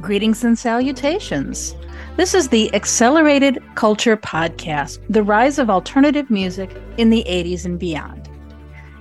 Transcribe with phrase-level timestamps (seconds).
[0.00, 1.74] Greetings and salutations.
[2.16, 7.76] This is the Accelerated Culture Podcast, the rise of alternative music in the 80s and
[7.76, 8.28] beyond.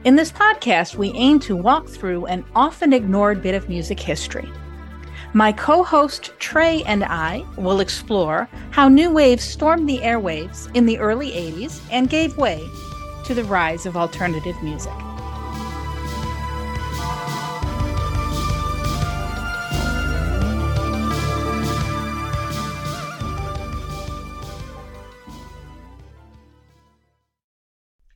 [0.03, 4.49] In this podcast, we aim to walk through an often ignored bit of music history.
[5.33, 10.87] My co host Trey and I will explore how new waves stormed the airwaves in
[10.87, 12.67] the early 80s and gave way
[13.27, 14.93] to the rise of alternative music.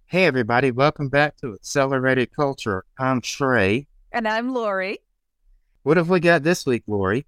[0.06, 2.86] Hey, everybody, welcome back to Accelerated Culture.
[2.98, 3.88] I'm Trey.
[4.14, 5.00] And I'm Lori.
[5.84, 7.26] What have we got this week, Lori?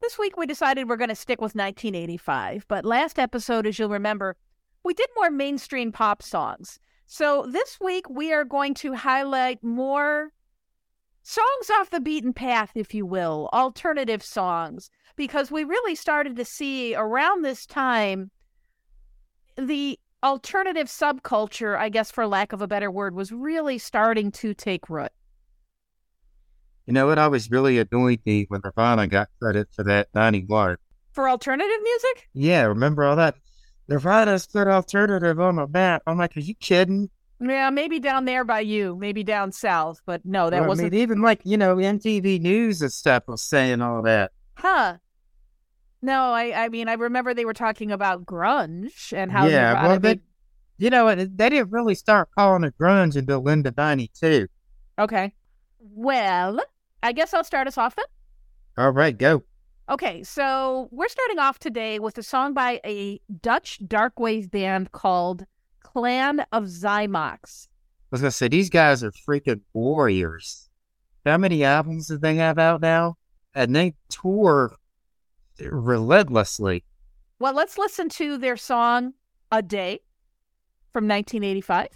[0.00, 3.90] This week we decided we're going to stick with 1985, but last episode, as you'll
[3.90, 4.34] remember,
[4.82, 6.80] we did more mainstream pop songs.
[7.10, 10.28] So this week we are going to highlight more
[11.22, 16.44] songs off the beaten path, if you will, alternative songs, because we really started to
[16.44, 18.30] see around this time
[19.56, 24.52] the alternative subculture, I guess for lack of a better word, was really starting to
[24.52, 25.10] take root.
[26.84, 30.76] You know what always really annoyed me when Nirvana got credit for that 91?
[31.12, 32.28] For alternative music?
[32.34, 33.36] Yeah, remember all that?
[33.88, 36.02] Nirvana's put alternative on the map.
[36.06, 37.10] I'm like, are you kidding?
[37.40, 40.88] Yeah, maybe down there by you, maybe down south, but no, that well, wasn't.
[40.88, 44.32] I mean, even like, you know, MTV News and stuff was saying all that.
[44.54, 44.96] Huh.
[46.02, 49.98] No, I, I mean, I remember they were talking about grunge and how yeah, well,
[49.98, 50.20] they, made-
[50.78, 54.48] you know, they didn't really start calling it grunge until into 92.
[54.98, 55.32] Okay.
[55.80, 56.60] Well,
[57.02, 58.04] I guess I'll start us off then.
[58.76, 59.42] All right, go.
[59.90, 65.46] Okay, so we're starting off today with a song by a Dutch darkwave band called
[65.80, 67.68] Clan of Xymox.
[67.68, 70.68] I was going to say, these guys are freaking warriors.
[71.24, 73.16] How many albums did they have out now?
[73.54, 74.76] And they tour
[75.58, 76.84] relentlessly.
[77.38, 79.14] Well, let's listen to their song
[79.50, 80.00] A Day
[80.92, 81.88] from 1985.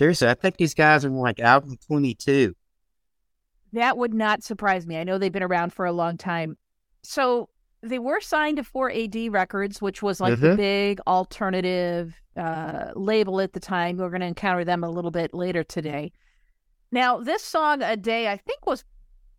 [0.00, 2.54] Seriously, I think these guys are like album 22.
[3.74, 4.96] That would not surprise me.
[4.96, 6.56] I know they've been around for a long time.
[7.02, 7.50] So
[7.82, 10.56] they were signed to 4AD Records, which was like the Mhm.
[10.56, 13.98] big alternative uh, label at the time.
[13.98, 16.12] We're going to encounter them a little bit later today.
[16.90, 18.86] Now, this song, A Day, I think was,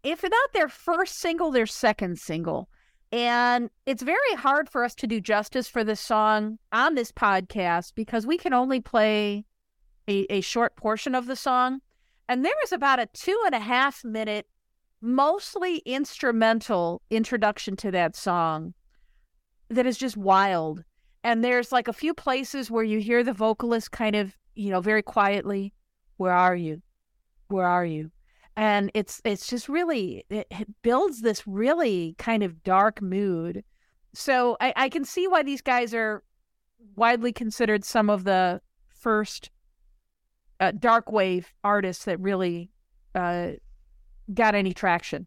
[0.04, 2.70] if not their first single, their second single.
[3.12, 7.94] And it's very hard for us to do justice for this song on this podcast
[7.96, 9.46] because we can only play
[10.08, 11.82] a, a short portion of the song.
[12.28, 14.48] And there is about a two and a half minute,
[15.02, 18.74] mostly instrumental introduction to that song
[19.70, 20.84] that is just wild.
[21.24, 24.82] And there's like a few places where you hear the vocalist kind of, you know,
[24.82, 25.74] very quietly,
[26.18, 26.82] Where are you?
[27.48, 28.12] Where are you?
[28.56, 33.64] And it's it's just really it, it builds this really kind of dark mood.
[34.14, 36.24] So I, I can see why these guys are
[36.96, 39.50] widely considered some of the first
[40.62, 42.70] uh, dark wave artists that really
[43.16, 43.50] uh,
[44.34, 45.26] got any traction.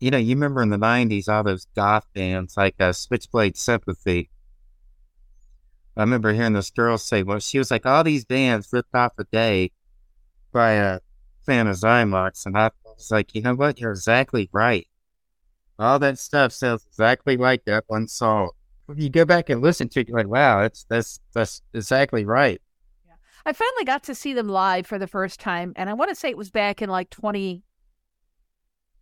[0.00, 4.28] You know, you remember in the 90s, all those goth bands like uh, Switchblade Symphony.
[5.96, 9.12] I remember hearing this girl say, well, she was like, all these bands ripped off
[9.18, 9.72] a day
[10.52, 11.00] by a
[11.46, 12.46] fan of Xymox.
[12.46, 13.80] And I was like, you know what?
[13.80, 14.86] You're exactly right.
[15.78, 18.50] All that stuff sounds exactly like that one song.
[18.88, 22.24] If you go back and listen to it, you're like, wow, that's, that's, that's exactly
[22.24, 22.60] right.
[23.44, 26.14] I finally got to see them live for the first time, and I want to
[26.14, 27.62] say it was back in like 20,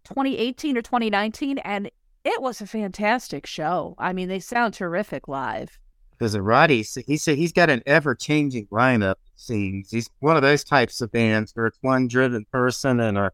[0.04, 1.90] 2018 or 2019, and
[2.25, 3.94] it was a fantastic show.
[3.98, 5.78] I mean, they sound terrific live.
[6.12, 9.14] Because Ronny, he said he's got an ever changing lineup.
[9.37, 13.32] Seems he's one of those types of bands where it's one driven person and a,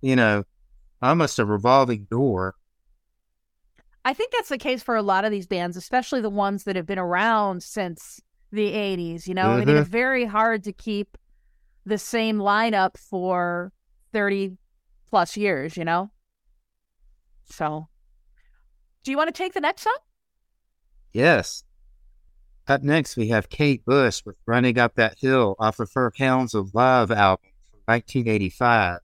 [0.00, 0.42] you know,
[1.00, 2.56] almost a revolving door.
[4.04, 6.76] I think that's the case for a lot of these bands, especially the ones that
[6.76, 8.20] have been around since
[8.52, 9.26] the 80s.
[9.26, 9.90] You know, I mean, it's mm-hmm.
[9.90, 11.16] very hard to keep
[11.86, 13.72] the same lineup for
[14.12, 14.56] 30
[15.08, 16.10] plus years, you know?
[17.44, 17.88] So,
[19.04, 19.98] do you want to take the next song?
[21.12, 21.64] Yes.
[22.66, 26.54] Up next, we have Kate Bush with "Running Up That Hill" off of her Hounds
[26.54, 29.00] of Love album from 1985.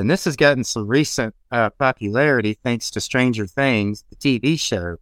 [0.00, 4.96] And this has gotten some recent uh, popularity thanks to Stranger Things, the TV show.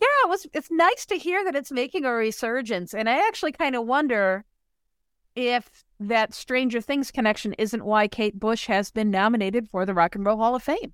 [0.00, 0.48] Yeah, it was.
[0.52, 4.44] It's nice to hear that it's making a resurgence, and I actually kind of wonder
[5.36, 5.70] if
[6.00, 10.26] that Stranger Things connection isn't why Kate Bush has been nominated for the Rock and
[10.26, 10.92] Roll Hall of Fame.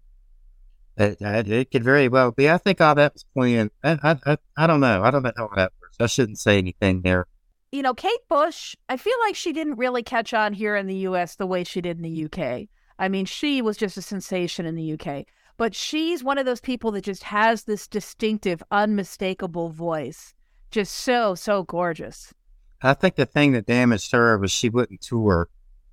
[0.98, 2.50] It, it, it could very well be.
[2.50, 3.70] I think all that was playing.
[3.82, 5.02] I, I, I, I don't know.
[5.02, 5.96] I don't know how that works.
[6.00, 7.26] I shouldn't say anything there.
[7.72, 10.96] You know, Kate Bush, I feel like she didn't really catch on here in the
[10.96, 11.36] U.S.
[11.36, 12.68] the way she did in the U.K.
[12.98, 15.26] I mean, she was just a sensation in the U.K.,
[15.56, 20.34] but she's one of those people that just has this distinctive, unmistakable voice.
[20.70, 22.34] Just so, so gorgeous.
[22.82, 25.48] I think the thing that damaged her was she wouldn't tour.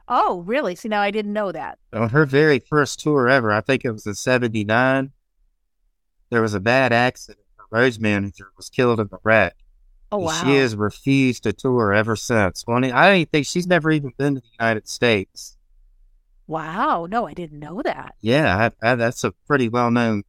[0.08, 0.76] Oh, really?
[0.76, 1.80] See, now I didn't know that.
[1.94, 5.12] On her very first tour ever, I think it was in '79.
[6.30, 7.46] There was a bad accident.
[7.56, 9.56] Her road manager was killed in the wreck.
[10.12, 10.44] Oh, and wow.
[10.44, 12.66] She has refused to tour ever since.
[12.68, 15.53] Well, I don't think she's never even been to the United States.
[16.54, 17.08] Wow.
[17.10, 18.14] No, I didn't know that.
[18.22, 20.22] Yeah, I, I, that's a pretty well known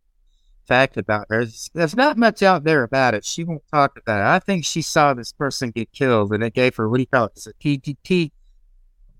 [0.67, 1.45] fact about her.
[1.45, 3.27] There's, there's not much out there about it.
[3.27, 4.35] She won't talk about it.
[4.35, 7.07] I think she saw this person get killed and it gave her, what do you
[7.09, 7.33] call it?
[7.37, 8.31] It's a TTT.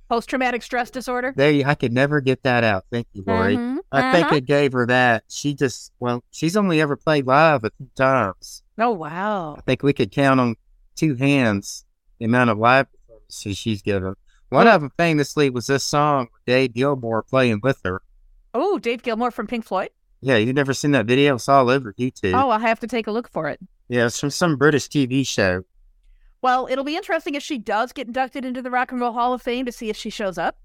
[0.09, 1.35] Post traumatic stress disorder?
[1.37, 2.87] There, I could never get that out.
[2.91, 3.59] Thank you, Lori.
[3.59, 4.37] Mhm, I think uh-huh.
[4.37, 5.25] it gave her that.
[5.29, 8.63] She just, well, she's only ever played live a few times.
[8.79, 9.57] Oh, wow.
[9.59, 10.57] I think we could count on
[10.97, 11.85] two hands
[12.19, 14.15] the amount of live performances she's given.
[14.49, 18.03] One of them famously was this song Dave Gilmour playing with her.
[18.53, 19.91] Oh, Dave Gilmour from Pink Floyd?
[20.21, 21.35] Yeah, you've never seen that video?
[21.35, 22.35] It's all over YouTube.
[22.35, 23.61] Oh, I'll have to take a look for it.
[23.89, 25.65] Yeah, it's from some British TV show.
[26.41, 29.33] Well, it'll be interesting if she does get inducted into the Rock and Roll Hall
[29.33, 30.57] of Fame to see if she shows up.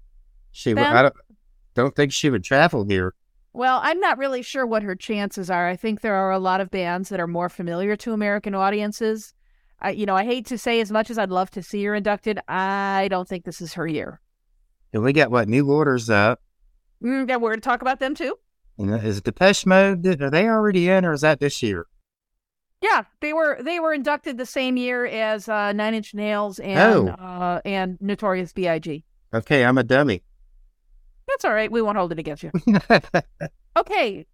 [0.52, 0.96] She, Ben?
[0.96, 1.14] I don't,
[1.74, 3.14] don't think she would travel here.
[3.52, 5.68] Well, I'm not really sure what her chances are.
[5.68, 9.34] I think there are a lot of bands that are more familiar to American audiences.
[9.80, 11.94] I, you know, I hate to say as much as I'd love to see her
[11.94, 14.20] inducted, I don't think this is her year.
[14.92, 16.40] And we got what New Orders up.
[17.02, 18.36] Mm, yeah, we're to talk about them too.
[18.78, 20.04] And is Depeche Mode?
[20.22, 21.86] Are they already in, or is that this year?
[22.82, 27.10] Yeah, they were they were inducted the same year as uh, Nine Inch Nails and
[27.10, 27.12] Oh.
[27.12, 29.04] uh, and Notorious B.I.G.
[29.34, 30.22] Okay, I'm a dummy.
[31.28, 31.70] That's all right.
[31.70, 32.50] We won't hold it against you.
[33.76, 34.26] Okay.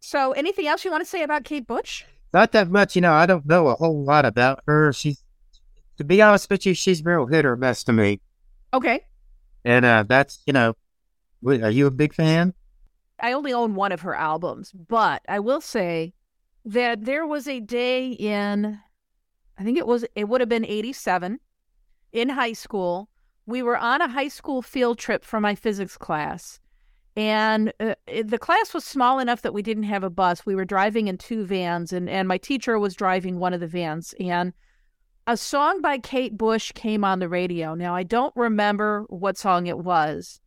[0.00, 2.04] So, anything else you want to say about Kate Bush?
[2.32, 3.12] Not that much, you know.
[3.12, 4.92] I don't know a whole lot about her.
[4.92, 5.22] She's,
[5.98, 8.20] to be honest with you, she's real hit or miss to me.
[8.72, 9.00] Okay.
[9.64, 10.74] And uh, that's, you know,
[11.46, 12.54] are you a big fan?
[13.20, 16.14] I only own one of her albums, but I will say
[16.64, 18.80] that there was a day in,
[19.58, 21.38] I think it was, it would have been 87
[22.12, 23.08] in high school.
[23.46, 26.60] We were on a high school field trip for my physics class.
[27.16, 27.94] And uh,
[28.24, 30.44] the class was small enough that we didn't have a bus.
[30.44, 33.68] We were driving in two vans, and, and my teacher was driving one of the
[33.68, 34.14] vans.
[34.18, 34.52] And
[35.26, 37.74] a song by Kate Bush came on the radio.
[37.74, 40.40] Now, I don't remember what song it was.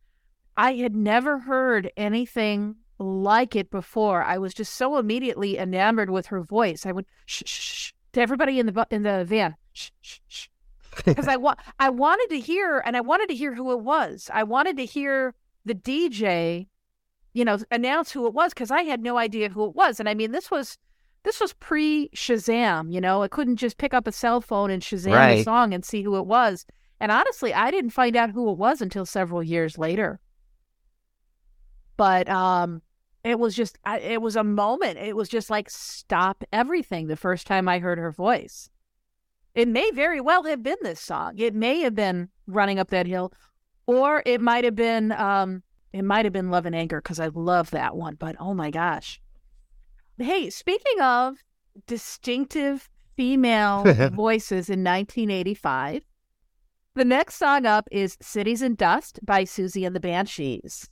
[0.56, 4.22] I had never heard anything like it before.
[4.22, 6.84] I was just so immediately enamored with her voice.
[6.84, 9.54] I would shh shh, shh to everybody in the in the van.
[9.72, 10.48] Shh shh shh.
[11.04, 14.28] Because I wa- I wanted to hear, and I wanted to hear who it was.
[14.34, 16.66] I wanted to hear the DJ,
[17.34, 20.00] you know, announce who it was because I had no idea who it was.
[20.00, 20.76] And I mean, this was
[21.24, 24.82] this was pre Shazam, you know, I couldn't just pick up a cell phone and
[24.82, 25.44] Shazam the Right.
[25.44, 26.64] song and see who it was.
[27.00, 30.20] And honestly, I didn't find out who it was until several years later.
[31.96, 32.82] But um,
[33.24, 34.98] it was just, I, it was a moment.
[34.98, 38.70] It was just like stop everything the first time I heard her voice.
[39.54, 41.34] It may very well have been this song.
[41.38, 43.32] It may have been Running Up That Hill,
[43.86, 47.28] or it might have been, um, it might have been Love and Anger because I
[47.28, 48.14] love that one.
[48.14, 49.20] But oh my gosh.
[50.20, 51.44] Hey, speaking of
[51.86, 56.02] distinctive female voices in 1985,
[56.96, 60.90] the next song up is Cities in Dust by Siouxsie and the Banshees.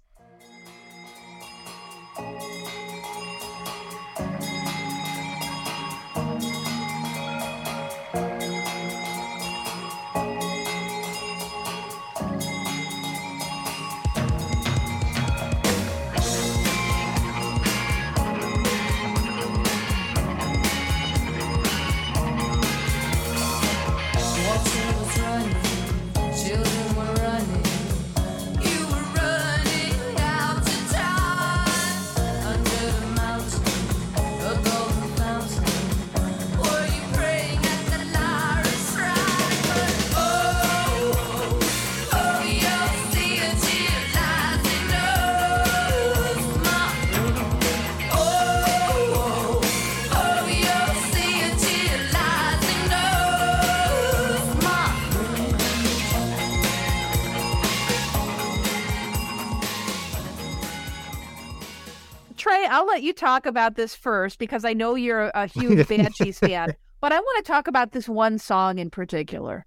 [62.47, 66.39] Trey, I'll let you talk about this first because I know you're a huge Banshees
[66.39, 69.67] fan, but I want to talk about this one song in particular.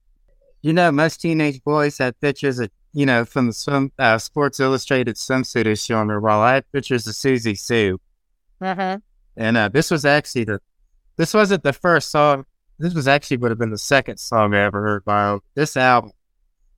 [0.62, 4.62] You know, most teenage boys had pictures of, you know, from the swim, uh, Sports
[4.62, 6.42] Illustrated swimsuit issue on their wall.
[6.42, 8.00] I had pictures of Siouxsie Sioux.
[8.62, 9.00] Uh-huh.
[9.36, 10.62] And uh, this was actually the,
[11.18, 12.46] this wasn't the first song.
[12.78, 15.42] This was actually would have been the second song I ever heard by them.
[15.54, 16.12] This album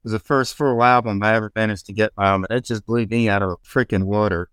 [0.02, 2.48] was the first full album I ever managed to get by them.
[2.50, 4.50] And it just blew me out of the freaking water.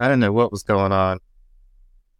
[0.00, 1.18] I don't know what was going on.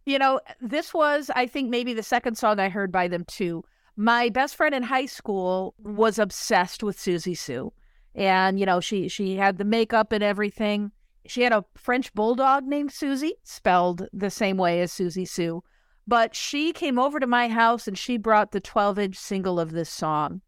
[0.05, 3.63] You know, this was, I think, maybe the second song I heard by them too.
[3.95, 7.71] My best friend in high school was obsessed with Siouxsie Sioux.
[8.15, 10.91] And, you know, she she had the makeup and everything.
[11.27, 15.63] She had a French bulldog named Siouxsie, spelled the same way as Siouxsie Sioux.
[16.07, 19.71] But she came over to my house and she brought the 12 inch single of
[19.71, 20.41] this song.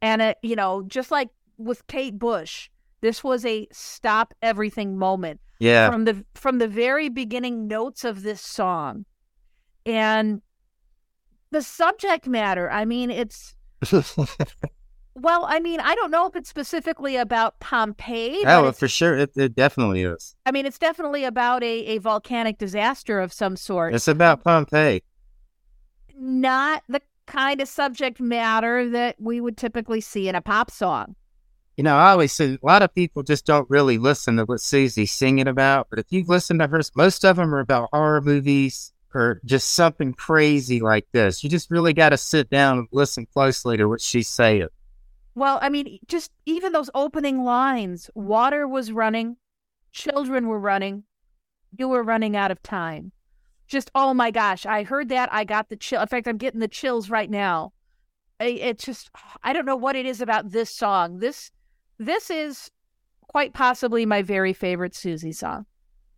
[0.00, 1.28] And, it, you know, just like
[1.58, 5.90] with Kate Bush, this was a stop everything moment Yeah.
[5.90, 9.04] from the from the very beginning notes of this song
[9.86, 10.42] and
[11.50, 13.54] the subject matter i mean it's
[15.14, 19.16] well i mean i don't know if it's specifically about pompeii oh, for sure.
[19.16, 20.34] It, it definitely is.
[20.46, 25.02] i mean it's definitely about a, a volcanic disaster of some sort It's about Pompeii.
[26.18, 31.14] not the kind of subject matter that we would typically see in a pop song
[31.76, 34.60] You know, I always say a lot of people just don't really listen to what
[34.60, 35.88] Siouxsie's singing about.
[35.90, 39.70] But if you've listened to hers, most of them are about horror movies or just
[39.72, 41.42] something crazy like this.
[41.42, 44.68] You just really got to sit down and listen closely to what she's saying.
[45.34, 49.36] Well, I mean, just even those opening lines water was running,
[49.92, 51.04] children were running,
[51.76, 53.12] you were running out of time.
[53.66, 55.32] Just, oh my gosh, I heard that.
[55.32, 56.00] I got the chill.
[56.00, 57.72] In fact, I'm getting the chills right now.
[58.38, 59.10] It's just,
[59.42, 61.18] I don't know what it is about this song.
[61.18, 61.50] This,
[61.98, 62.70] this is
[63.28, 65.66] quite possibly my very favorite Siouxsie song.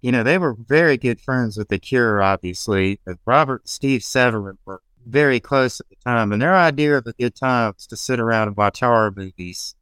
[0.02, 3.00] You know, they were very good friends with The Cure, obviously.
[3.06, 6.32] And Robert and Steve Severin were very close at the time.
[6.32, 9.74] And their idea of a good time was to sit around and watch horror movies.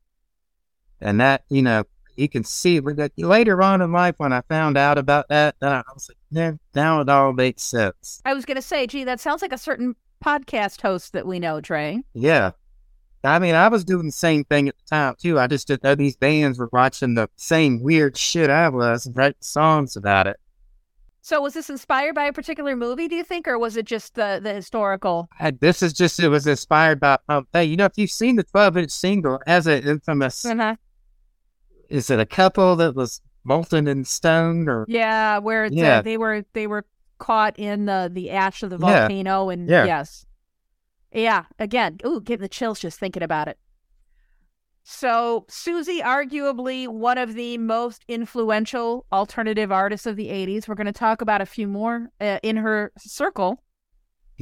[1.00, 1.84] And that, you know,
[2.16, 5.72] you can see that later on in life when I found out about that, then
[5.72, 8.22] I was like, now it all makes sense.
[8.24, 11.40] I was going to say, gee, that sounds like a certain podcast host that we
[11.40, 12.02] know, Trey.
[12.14, 12.52] Yeah.
[13.24, 15.38] I mean, I was doing the same thing at the time too.
[15.38, 19.16] I just didn't know these bands were watching the same weird shit I was and
[19.16, 20.36] writing songs about it.
[21.22, 24.14] So was this inspired by a particular movie, do you think, or was it just
[24.14, 25.26] the, the historical?
[25.40, 27.64] I, this is just, it was inspired by Pompeii.
[27.64, 30.76] You know, if you've seen the 12 inch single, has an infamous, Uh-huh.
[31.88, 34.84] is it a couple that was molten in stone or?
[34.86, 36.02] Yeah, where it's, uh, Yeah.
[36.02, 36.84] they were they were
[37.18, 39.00] caught in the the ash of the Yeah.
[39.08, 39.84] volcano, and Yeah.
[39.86, 40.26] yes,
[41.14, 41.44] yeah.
[41.58, 43.58] Again, ooh, getting the chills just thinking about it.
[44.82, 50.68] So Siouxsie, arguably one of the most influential alternative artists of the '80s.
[50.68, 53.62] We're going to talk about a few more uh, in her circle.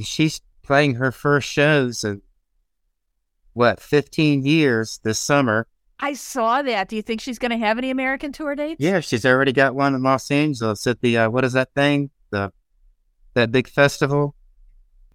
[0.02, 2.22] She's playing her first shows in
[3.52, 5.66] what, 15 years this summer.
[6.00, 6.88] I saw that.
[6.88, 8.80] Do you think she's going to have any American tour dates?
[8.80, 12.10] Yeah, she's already got one in Los Angeles at the uh, what is that thing?
[12.30, 12.52] The
[13.34, 14.34] that big festival.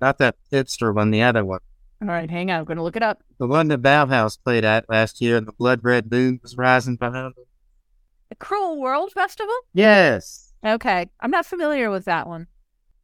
[0.01, 1.59] Not that hipster one, the other one.
[2.01, 2.59] All right, hang on.
[2.59, 3.23] I'm going to look it up.
[3.39, 6.95] The one that Bauhaus played at last year and the blood red moon was rising
[6.95, 7.47] behind it.
[8.29, 9.55] The Cruel World Festival?
[9.73, 10.53] Yes.
[10.65, 11.09] Okay.
[11.19, 12.47] I'm not familiar with that one.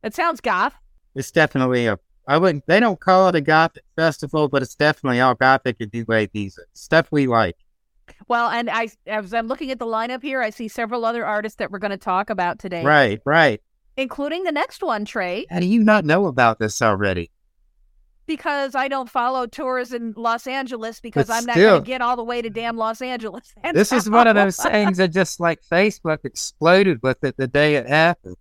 [0.03, 0.75] It sounds goth.
[1.15, 1.97] It's definitely a
[2.27, 5.91] I wouldn't they don't call it a gothic festival, but it's definitely all gothic and
[5.93, 6.65] new wave music.
[6.73, 7.57] Stuff we like.
[8.27, 11.57] Well, and I, as I'm looking at the lineup here, I see several other artists
[11.57, 13.61] that we're going to talk about today, Right, right.
[13.97, 17.31] Including the next one, Trey, How do you not know about this already?
[18.25, 22.01] because I don't follow tours in Los Angeles because But I'm not going to get
[22.01, 23.53] all the way to damn Los Angeles.
[23.73, 27.75] This is one of those things that just like Facebook exploded with it the day
[27.75, 28.37] it happened.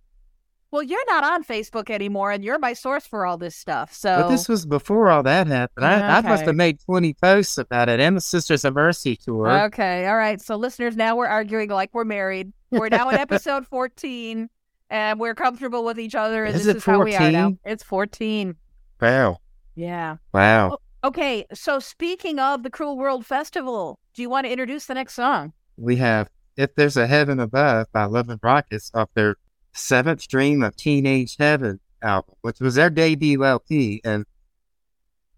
[0.71, 3.93] Well, you're not on Facebook anymore, and you're my source for all this stuff.
[3.93, 5.85] So But this was before all that happened.
[5.85, 9.65] I, I must have made 20 posts about it and the Sisters of Mercy tour.
[9.65, 10.41] Okay, all right.
[10.41, 12.53] So, listeners, now we're arguing like we're married.
[12.71, 14.49] We're now in episode 14,
[14.93, 16.45] and we're comfortable with each other.
[16.45, 17.57] And Is this it is how we are now.
[17.65, 18.55] It's 14.
[19.01, 19.39] Wow.
[19.75, 20.17] Yeah.
[20.31, 20.77] Wow.
[21.03, 21.45] Okay.
[21.51, 25.51] So, speaking of the Cruel World Festival, do you want to introduce the next song?
[25.77, 29.35] We have If There's a Heaven Above by Love and Rockets off their
[29.73, 33.99] seventh Dream of Teenage Heaven album, which was their debut LP.
[34.05, 34.25] And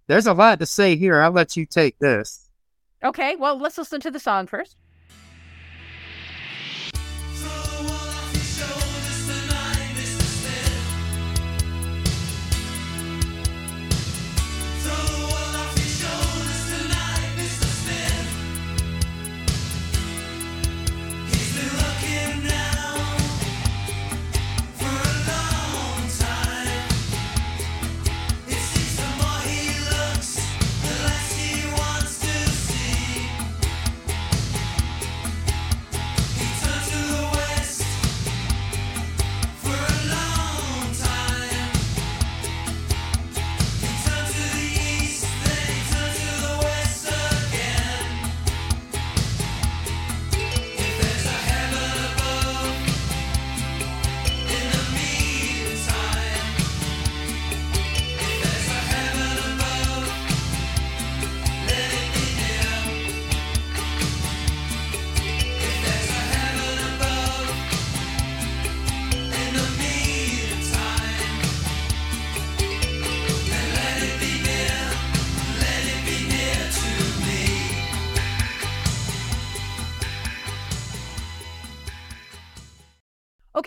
[0.07, 1.21] there's a lot to say here.
[1.21, 2.50] I'll let you take this.
[3.01, 3.38] Okay.
[3.38, 4.75] Well, let's listen to the song first.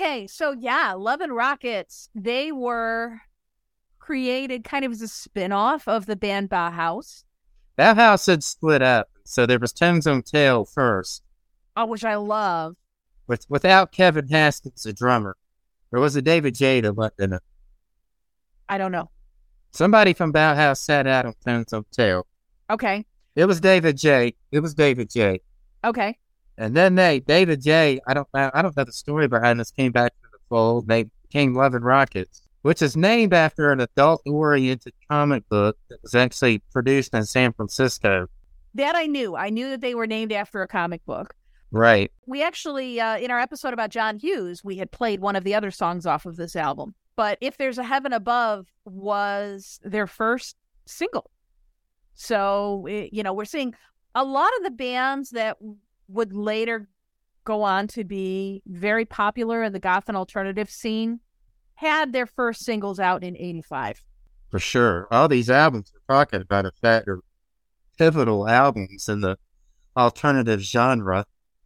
[0.08, 3.20] Okay, so yeah, Love and Rockets, they were
[3.98, 7.24] created kind of as a spin-off of the band Bauhaus,
[7.78, 9.10] Bauhaus had split up.
[9.24, 11.22] So there was Tones on Tail first,
[11.76, 12.76] uh, which I love.
[13.26, 15.36] with, without Kevin Haskins, the drummer.
[15.90, 16.80] There was a David J.
[16.80, 17.42] that went in it.
[18.66, 19.10] I don't know.
[19.72, 22.26] Somebody from Bauhaus sat out on Tones on Tail.
[22.70, 23.04] Okay,
[23.36, 24.36] It was David J.
[24.52, 25.42] It was David J.
[25.84, 26.16] okay,
[26.58, 28.00] And then they, David J.
[28.06, 29.70] I don't know, I don't know the story behind this.
[29.70, 30.88] Came back to the fold.
[30.88, 36.14] They became Love and Rockets, which is named after an adult-oriented comic book that was
[36.16, 38.26] actually produced in San Francisco.
[38.74, 39.34] that I knew.
[39.36, 41.32] I knew that they were named after a comic book.
[41.70, 42.10] Right.
[42.26, 45.54] We actually, uh, in our episode about John Hughes, we had played one of the
[45.54, 46.94] other songs off of this album.
[47.14, 51.30] But If There's a Heaven Above was their first single.
[52.14, 53.74] So, it- you know, we're seeing
[54.14, 55.56] a lot of the bands that
[56.08, 56.88] would later
[57.44, 61.20] go on to be very popular in the goth and alternative scene
[61.74, 64.02] had their first singles out in 85.
[64.50, 65.06] For sure.
[65.10, 67.20] All these albums we're talking about, in fact, are
[67.96, 69.38] pivotal albums in the
[69.96, 71.24] alternative genre.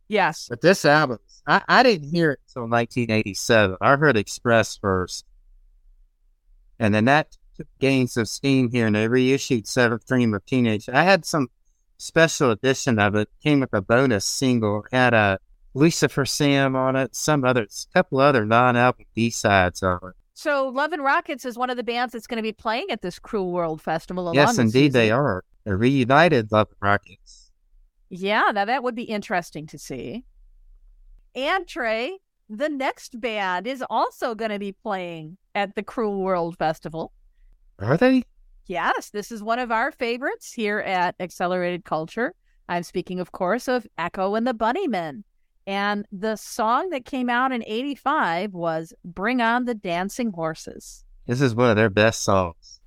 [0.08, 0.48] Yes.
[0.50, 3.76] But this album, I, I didn't hear it until 1987.
[3.80, 5.24] I heard Express first.
[6.78, 7.36] And then that
[7.78, 10.88] gained some steam here, and they reissued Seventh Dream of Teenage.
[10.88, 11.48] I had some
[12.02, 15.38] special edition of it, came with a bonus single, had a
[15.74, 20.14] Lucifer Sam on it, some other, couple other non album B sides on it.
[20.34, 23.02] So, Love and Rockets is one of the bands that's going to be playing at
[23.02, 24.32] this Cruel World Festival.
[24.34, 25.44] yes, indeed, they are.
[25.64, 27.50] They reunited Love and Rockets.
[28.08, 30.24] Yeah, now that would be interesting to see.
[31.34, 36.58] And Trey, the next band is also going to be playing at the Cruel World
[36.58, 37.12] Festival.
[37.78, 38.24] Are they?
[38.66, 42.34] Yes, this is one of our favorites here at Accelerated Culture.
[42.68, 45.24] I'm speaking, of course, of Echo and the Bunnymen.
[45.66, 51.04] And the song that came out in 85 was Bring On the Dancing Horses.
[51.26, 52.80] This is one of their best songs.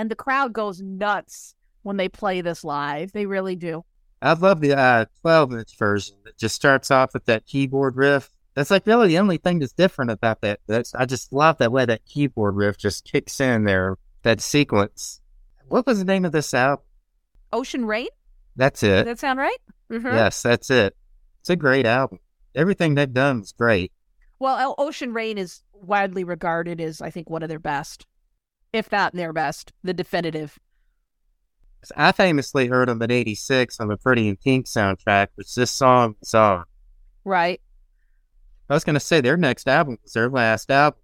[0.00, 3.12] And the crowd goes nuts when they play this live.
[3.12, 3.84] They really do.
[4.22, 8.30] I love the uh, 12 inch version that just starts off with that keyboard riff.
[8.54, 10.60] That's like really the only thing that's different about that.
[10.66, 13.98] That's I just love that way that keyboard riff just kicks in there.
[14.22, 15.20] That sequence.
[15.68, 16.82] What was the name of this album?
[17.52, 18.08] Ocean Rain?
[18.56, 19.04] That's Does it.
[19.04, 19.58] that sound right?
[19.92, 20.14] Mhm.
[20.14, 20.96] Yes, that's it.
[21.40, 22.20] It's a great album.
[22.54, 23.92] Everything they've done is great.
[24.38, 28.06] Well, Ocean Rain is widely regarded as, I think, one of their best,
[28.72, 30.58] if not their best, the definitive.
[31.96, 36.14] I famously heard them at 86 on the Pretty in Pink soundtrack, which this song
[36.20, 36.64] is on.
[37.24, 37.60] Right.
[38.68, 41.00] I was going to say their next album was their last album,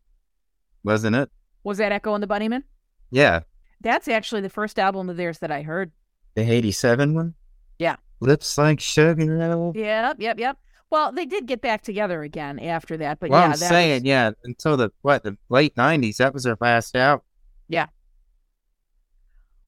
[0.84, 1.30] wasn't it?
[1.64, 2.62] Was that Echo and the Bunnymen?
[3.10, 3.40] Yeah,
[3.80, 5.92] That's actually the first album of theirs that I heard.
[6.34, 7.34] the 87 one?
[7.78, 7.96] Yeah.
[8.20, 9.72] Lips like sugar.
[9.74, 10.58] Yep, yep, yep.
[10.90, 14.02] Well, they did get back together again after that, but well, yeah, I'm that saying,
[14.02, 17.24] was- yeah, until the, what, the late 90s, that was their last album.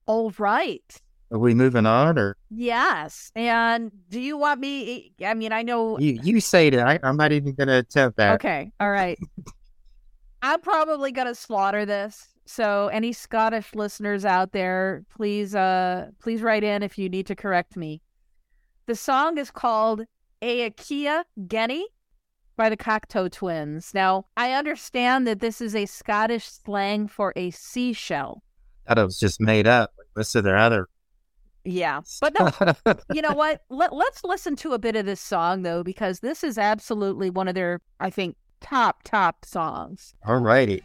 [0.09, 1.03] All right.
[1.31, 3.31] Are we moving on, or Yes.
[3.37, 5.13] And do you want me?
[5.25, 5.99] I mean, I know.
[5.99, 6.87] you, you say that?
[6.87, 8.37] I, I'm not even going to attempt that.
[8.37, 8.73] Okay.
[8.81, 9.19] All right.
[10.43, 12.29] I'm probably going to slaughter this.
[12.47, 17.37] So any Scottish listeners out there, please uh please write in if you need to
[17.37, 18.01] correct me.
[18.87, 20.05] The song is called
[20.41, 21.83] Aekia Genny
[22.59, 23.95] by the Cocteau Twins.
[23.95, 28.43] Now, I understand that this is a Scottish slang for a seashell.
[28.87, 29.95] That was just made up.
[30.15, 30.89] Most of their other.
[31.65, 32.01] Yeah.
[32.21, 33.63] But no, you know what?
[33.71, 37.49] Let, let's listen to a bit of this song though, because this is absolutely one
[37.49, 40.15] of their, I think, top, top songs.
[40.27, 40.83] Alrighty.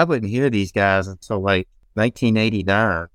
[0.00, 3.08] I wouldn't hear these guys until like 1989.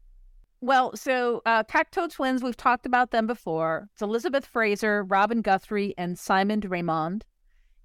[0.62, 3.90] Well, so uh, Cocteau Twins, we've talked about them before.
[3.94, 7.24] It's Elizabeth Fraser, Robin Guthrie, and Simon Raymonde.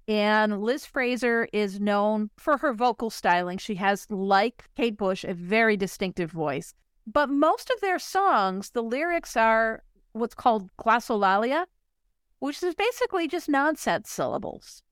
[0.07, 3.57] And Liz Fraser is known for her vocal styling.
[3.57, 6.75] She has, like Kate Bush, a very distinctive voice.
[7.07, 11.65] But most of their songs, the lyrics are what's called glossolalia,
[12.37, 14.83] which is basically just nonsense syllables.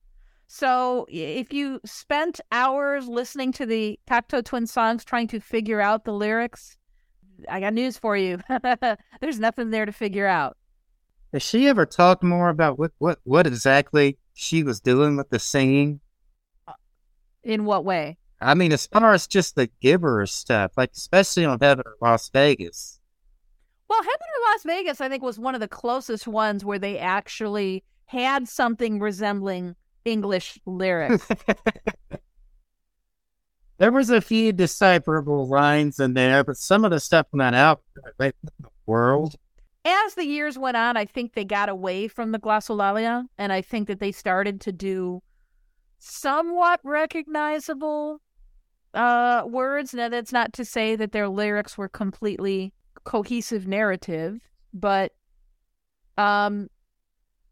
[0.51, 6.05] So if you spent hours listening to the Cocteau Twin songs trying to figure out
[6.05, 6.75] the lyrics,
[7.47, 8.39] I got news for you.
[9.21, 10.57] There's nothing there to figure out.
[11.33, 15.37] Has she ever talked more about what, what, what exactly she was doing with the
[15.37, 15.99] singing?
[16.67, 16.73] Uh,
[17.43, 18.17] in what way?
[18.41, 22.27] I mean, as far as just the gibberish stuff, like especially on Heaven or Las
[22.29, 22.99] Vegas.
[23.87, 26.97] Well, Heaven or Las Vegas, I think, was one of the closest ones where they
[26.97, 31.27] actually had something resembling English lyrics.
[33.79, 37.81] There was a few decipherable lines in there, but some of the stuff went out
[37.95, 39.35] album, right, the world.
[39.85, 43.61] As the years went on, I think they got away from the glossolalia, and I
[43.61, 45.23] think that they started to do
[45.97, 48.19] somewhat recognizable
[48.93, 49.93] uh, words.
[49.93, 52.73] Now, that's not to say that their lyrics were completely
[53.05, 55.13] cohesive narrative, but
[56.17, 56.67] um,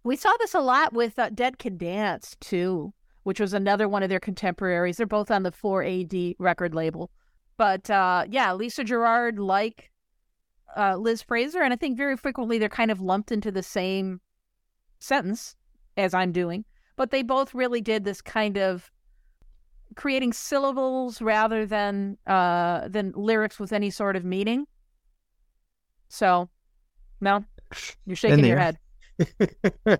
[0.07, 2.93] we saw this a lot with uh, Dead Can Dance too,
[3.23, 4.97] which was another one of their contemporaries.
[4.97, 7.11] They're both on the 4AD record label.
[7.57, 9.91] But uh, yeah, Lisa Gerrard, like
[10.77, 14.21] uh, Liz Fraser, and I think very frequently they're kind of lumped into the same
[14.99, 15.55] sentence
[15.97, 16.63] as I'm doing.
[16.95, 18.91] But they both really did this kind of
[19.95, 24.67] creating syllables rather than uh, than lyrics with any sort of meaning.
[26.07, 26.49] So,
[27.19, 27.43] no,
[28.05, 28.77] you're shaking your head.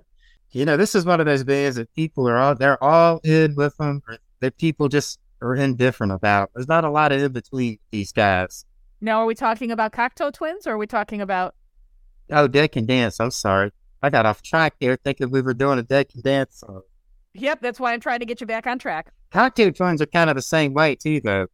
[0.52, 3.56] you know, this is one of those bands that people are all they're all in
[3.56, 4.02] with them.
[4.08, 6.52] Or that people just are indifferent about.
[6.54, 8.66] There's not a lot of in between these guys.
[9.02, 11.56] Now, are we talking about Cocteau Twins, or are we talking about?
[12.32, 13.20] Oh, Dead Can Dance.
[13.20, 16.60] I'm sorry, I got off track there thinking we were doing a Dead Can Dance
[16.60, 16.82] song.
[17.34, 19.12] Yep, that's why I'm trying to get you back on track.
[19.32, 21.48] Cocteau Twins are kind of the same way too, though.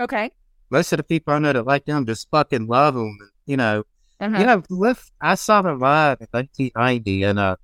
[0.00, 0.30] Okay.
[0.70, 3.18] Most of the people I know that like them just fucking love them.
[3.46, 3.84] You know,
[4.20, 4.38] Uh-huh.
[4.38, 5.12] you know, lift.
[5.20, 7.56] I saw them live in 1990, and uh,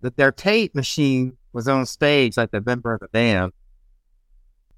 [0.00, 3.52] that their tape machine was on stage like the member of the band,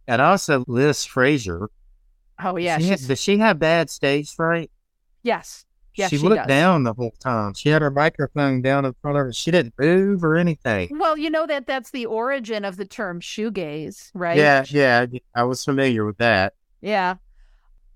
[0.08, 1.70] and also Liz Fraser.
[2.42, 2.78] Oh yeah.
[2.78, 4.70] she had- does she have bad stage fright?
[5.22, 5.64] yes.
[5.96, 6.48] Yes, she, she looked does.
[6.48, 7.54] down the whole time.
[7.54, 9.32] She had her microphone down in front of her.
[9.32, 10.88] She didn't move or anything.
[10.98, 14.37] Well, you know that that's the origin of the term shoegaze, right?
[14.37, 15.06] Yeah, yeah,
[15.37, 16.54] I was familiar with that.
[16.80, 17.14] Yeah.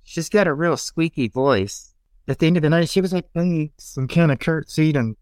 [0.05, 1.93] She's got a real squeaky voice.
[2.29, 5.17] At the end of the night, she was like playing some kind of curtsied and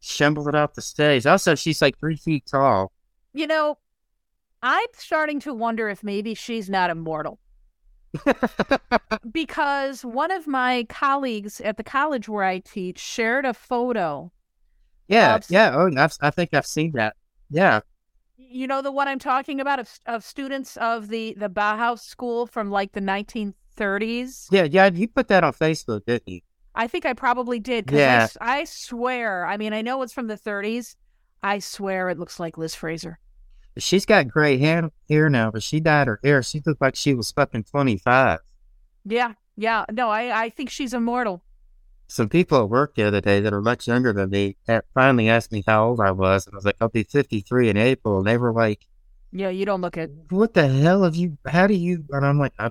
[0.00, 1.26] shambled off the stage.
[1.26, 2.92] Also, she's like three feet tall.
[3.32, 3.78] You know,
[4.62, 7.38] I'm starting to wonder if maybe she's not immortal.
[9.32, 14.30] because one of my colleagues at the college where I teach shared a photo.
[15.08, 15.72] yeah, Abs- yeah.
[15.74, 17.16] Oh, I've, I think I've seen that.
[17.50, 17.80] Yeah,
[18.36, 22.46] You know the one I'm talking about of, of students of the the Bauhaus school
[22.46, 23.00] from like the
[23.76, 24.48] 1930s.
[24.50, 24.86] yeah, yeah.
[24.92, 26.40] You put that on Facebook, didn't you?
[26.74, 27.92] I think I probably did.
[27.92, 28.22] I Yeah.
[28.24, 29.46] s- I, swear.
[29.46, 30.96] I mean, I know it's from the 30s.
[31.42, 33.18] I swear it looks like Liz Fraser.
[33.76, 36.42] She's got gray hair, hair now, but she dyed her hair.
[36.42, 38.38] She looked like she was fucking 25.
[39.04, 39.84] Yeah, yeah.
[39.92, 41.42] No, I I think she's immortal.
[42.06, 45.28] Some people at work the other day that are much younger than me eh, finally
[45.28, 46.46] asked me how old I was.
[46.46, 48.18] And I was like, I'll be 53 in April.
[48.18, 48.86] And they were like,
[49.32, 50.10] Yeah, you don't look it.
[50.30, 52.70] what the hell have you, how do you, and I'm like, I,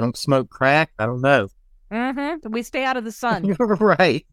[0.00, 0.92] I don't smoke crack.
[0.98, 1.48] I don't know.
[1.92, 2.50] Mm-hmm.
[2.50, 3.44] We stay out of the sun.
[3.44, 4.24] You're right.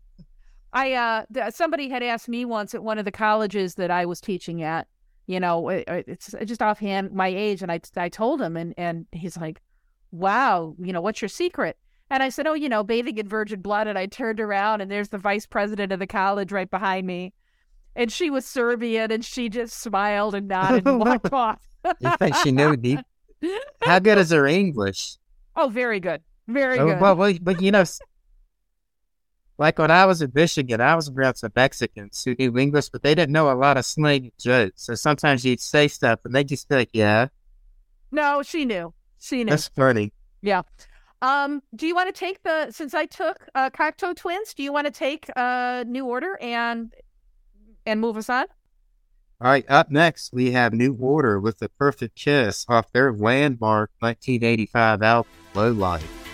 [0.72, 4.06] I uh, th- somebody had asked me once at one of the colleges that I
[4.06, 4.88] was teaching at.
[5.26, 9.08] You know, it, it's just offhand my age, and I I told him, and and
[9.12, 9.62] he's like,
[10.12, 11.76] "Wow, you know, what's your secret?"
[12.10, 14.90] And I said, "Oh, you know, bathing in virgin blood." And I turned around, and
[14.90, 17.34] there's the vice president of the college right behind me,
[17.94, 21.68] and she was Serbian, and she just smiled and nodded and walked off.
[22.00, 23.02] You think she knew deep?
[23.82, 25.18] How good is her English?
[25.58, 27.02] Oh, very good, very Oh, good.
[27.02, 27.84] well, well, but you know,
[29.58, 33.02] like when I was in Michigan, I was around some Mexicans who knew English, but
[33.04, 34.84] they didn't know a lot of slang jokes.
[34.86, 37.28] So sometimes you'd say stuff and they'd just be like, yeah,
[38.12, 38.94] no, she knew.
[39.20, 39.50] She knew.
[39.50, 40.14] that's funny.
[40.42, 40.62] Yeah.
[41.22, 44.72] Um, do you want to take the since I took uh Cocteau Twins, do you
[44.72, 46.94] want to take uh New Order and
[47.88, 48.46] and move us on?
[49.40, 53.92] All right, up next, we have New Order with the Perfect Kiss off their landmark
[54.00, 56.27] 1985 album, Low Life.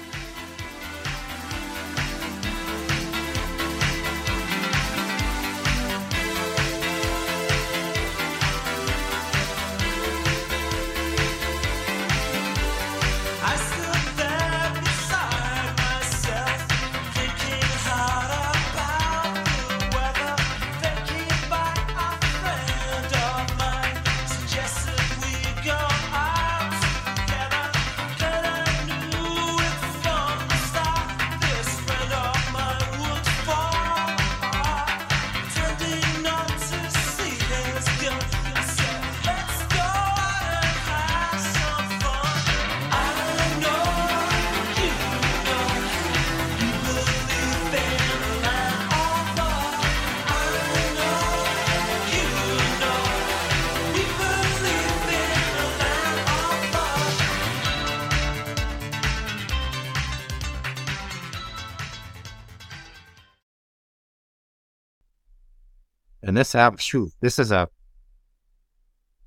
[66.54, 67.68] This album, shoot, this is a,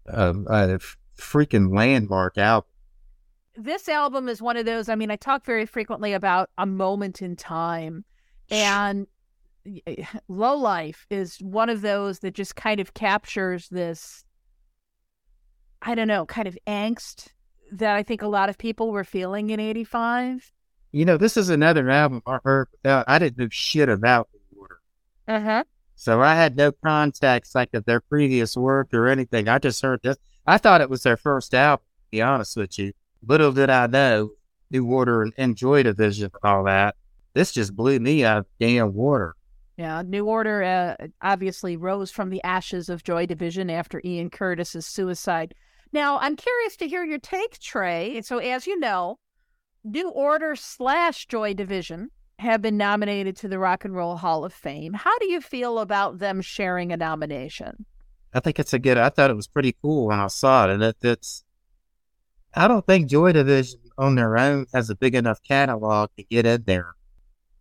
[0.07, 0.79] a, a
[1.19, 2.69] freaking landmark album.
[3.57, 7.23] This album is one of those, I mean, I talk very frequently about a moment
[7.23, 8.05] in time
[8.51, 9.07] and
[10.29, 14.23] Low Life is one of those that just kind of captures this
[15.83, 17.29] I don't know, kind of angst
[17.73, 20.51] that I think a lot of people were feeling in 85.
[20.91, 24.81] You know, this is another album I heard without, I didn't know shit about Order.
[25.29, 25.65] Uh-huh.
[25.97, 29.49] So I had no context like of their previous work or anything.
[29.49, 30.19] I just heard this.
[30.47, 32.93] I thought it was their first album, to be honest with you.
[33.27, 34.31] Little did I know
[34.71, 36.97] New Order and, and Joy Division and all that.
[37.35, 39.35] this just blew me out of damn water.
[39.77, 44.87] Yeah, New Order uh, obviously rose from the ashes of Joy Division after Ian Curtis's
[44.87, 45.55] suicide.
[45.93, 48.21] Now, I'm curious to hear your take, Trey.
[48.23, 49.19] So, as you know,
[49.85, 54.53] New Order slash Joy Division have been nominated to the Rock and Roll Hall of
[54.53, 54.93] Fame.
[54.93, 57.87] How do you feel about them sharing a nomination?
[58.35, 58.99] I think it's a good.
[58.99, 61.45] I thought it was pretty cool when I saw it, and it, it's.
[62.55, 66.45] I don't think Joy Division on their own has a big enough catalog to get
[66.45, 66.95] in there,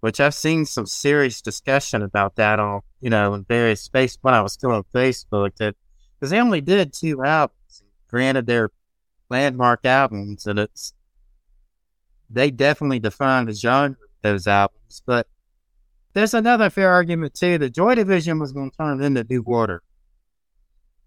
[0.02, 4.34] which I've seen some serious discussion about that on you know in various space when
[4.34, 5.76] I was still on Facebook that
[6.20, 7.84] because they only did two albums.
[8.10, 8.72] Granted, they're
[9.30, 10.94] landmark albums, and it's
[12.30, 15.28] they definitely define the genre those albums, but.
[16.14, 17.58] There's another fair argument too.
[17.58, 19.84] The Joy Division was going to turn into New Order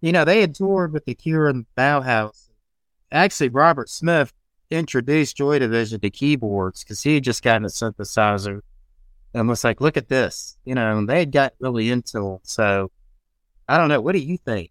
[0.00, 2.48] you know, they had toured with the Cure and Bauhaus.
[3.10, 4.32] Actually, Robert Smith
[4.70, 8.60] introduced Joy Division to keyboards because he had just gotten a synthesizer
[9.34, 10.56] and was like, look at this.
[10.64, 12.38] You know, and they had got really into them.
[12.42, 12.90] So
[13.68, 14.00] I don't know.
[14.00, 14.70] What do you think?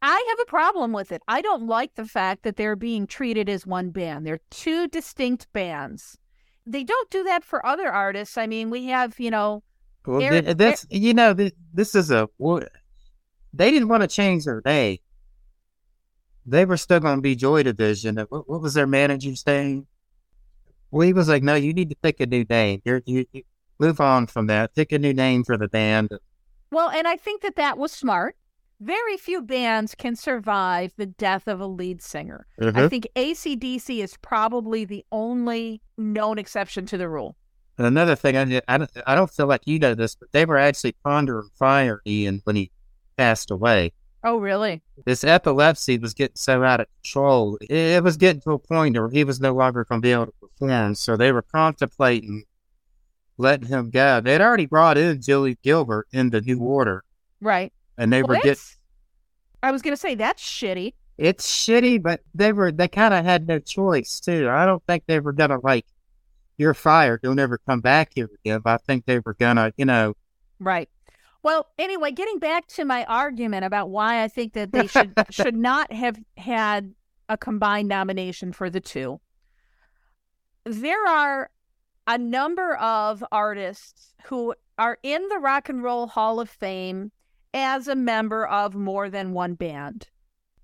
[0.00, 1.22] I have a problem with it.
[1.26, 4.24] I don't like the fact that they're being treated as one band.
[4.24, 6.16] They're two distinct bands.
[6.68, 8.36] They don't do that for other artists.
[8.36, 9.62] I mean, we have, you know,
[10.06, 12.28] Well, Eric- th- uh, that's, you know, th- this is a,
[13.54, 14.98] they didn't want to change their name.
[16.44, 18.16] They were still going to be Joy Division.
[18.28, 19.86] What, what was their manager saying?
[20.90, 22.80] Well, he was like, no, you need to pick a new name.
[22.84, 23.42] You're, you, you
[23.78, 24.74] move on from that.
[24.74, 26.10] Pick a new name for the band.
[26.70, 28.36] Well, and I think that that was smart.
[28.80, 32.46] Very few bands can survive the death of a lead singer.
[32.60, 32.88] I mm-hmm.
[32.88, 37.36] think AC/DC is probably the only known exception to the rule.
[37.76, 40.44] And another thing, I, I, don't, I don't feel like you know this, but they
[40.44, 42.70] were actually pondering fire Ian when he
[43.16, 43.92] passed away.
[44.24, 44.82] Oh, really?
[45.04, 47.56] This epilepsy was getting so out of control.
[47.60, 50.12] It, it was getting to a point where he was no longer going to be
[50.12, 50.96] able to perform.
[50.96, 52.44] So they were contemplating
[53.38, 54.20] letting him go.
[54.20, 57.04] They'd already brought in Gillian Gilbert in the New Order,
[57.40, 57.72] Right.
[57.98, 58.62] And they Well, were getting.
[59.62, 60.94] I was going to say that's shitty.
[61.18, 64.48] It's shitty, but they were they kind of had no choice too.
[64.48, 65.84] I don't think they were gonna like,
[66.58, 67.20] you're fired.
[67.24, 68.60] You'll never come back here again.
[68.62, 70.14] But I think they were gonna, you know,
[70.60, 70.88] Right.
[71.42, 75.56] Well, anyway, getting back to my argument about why I think that they should should
[75.56, 76.94] not have had
[77.28, 79.20] a combined nomination for the two.
[80.64, 81.50] There are
[82.06, 87.10] a number of artists who are in the Rock and Roll Hall of Fame
[87.54, 90.08] as a member of more than one band.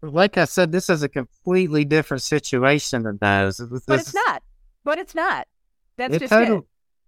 [0.03, 3.59] like I said, this is a completely different situation than those.
[3.61, 4.43] It But this- it's not.
[4.85, 5.49] But it's not.
[5.97, 6.65] That's it just total- it.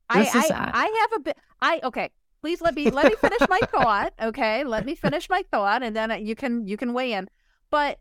[0.09, 1.37] I, I, I have a bit.
[1.61, 2.11] I okay.
[2.41, 4.13] Please let me let me finish my thought.
[4.23, 7.29] Okay, let me finish my thought, and then you can you can weigh in.
[7.71, 7.99] But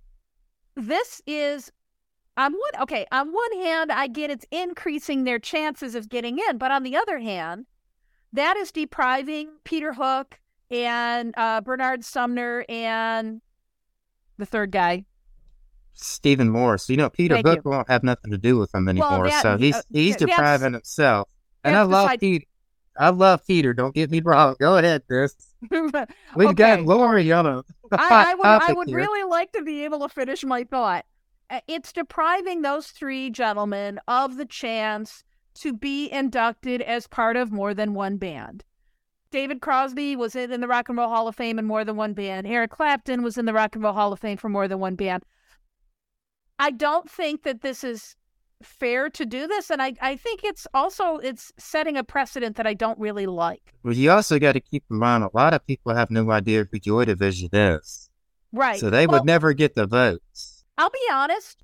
[0.76, 1.72] this is
[2.38, 3.08] on one okay.
[3.12, 6.96] On one hand, I get it's increasing their chances of getting in, but on the
[6.96, 7.66] other hand,
[8.32, 10.40] that is depriving Peter Hook
[10.72, 13.42] and uh, Bernard Sumner and
[14.38, 15.06] the third guy.
[15.94, 16.90] Stephen Morris.
[16.90, 17.72] You know, Peter Thank Hook you.
[17.72, 19.30] won't have nothing to do with him anymore.
[19.30, 21.30] that- so he's uh, he's depriving himself.
[21.64, 22.46] And I love Peter.
[22.98, 23.74] I love Peter.
[23.74, 24.56] Don't get me wrong.
[24.60, 25.36] Go ahead, Chris.
[25.70, 26.82] We've got Okay.
[26.82, 28.98] Lori on a, a hot I, I would I would here.
[28.98, 31.06] really like to be able to finish my thought.
[31.50, 35.24] Uh, It's depriving those three gentlemen of the chance
[35.56, 38.64] to be inducted as part of more than one band.
[39.36, 41.98] David Crosby was in, in the Rock and Roll Hall of Fame in more than
[41.98, 42.48] one band.
[42.48, 44.96] Eric Clapton was in the Rock and Roll Hall of Fame for more than one
[44.96, 45.24] band.
[46.58, 48.16] I don't think that this is
[48.64, 52.66] fair to do this, and I, I think it's also it's setting a precedent that
[52.66, 53.74] I don't really like.
[53.84, 56.66] Well, you also got to keep in mind a lot of people have no idea
[56.72, 58.10] who Joy Division is,
[58.54, 58.80] Right.
[58.80, 60.64] so they Well, would never get the votes.
[60.78, 61.62] I'll be honest.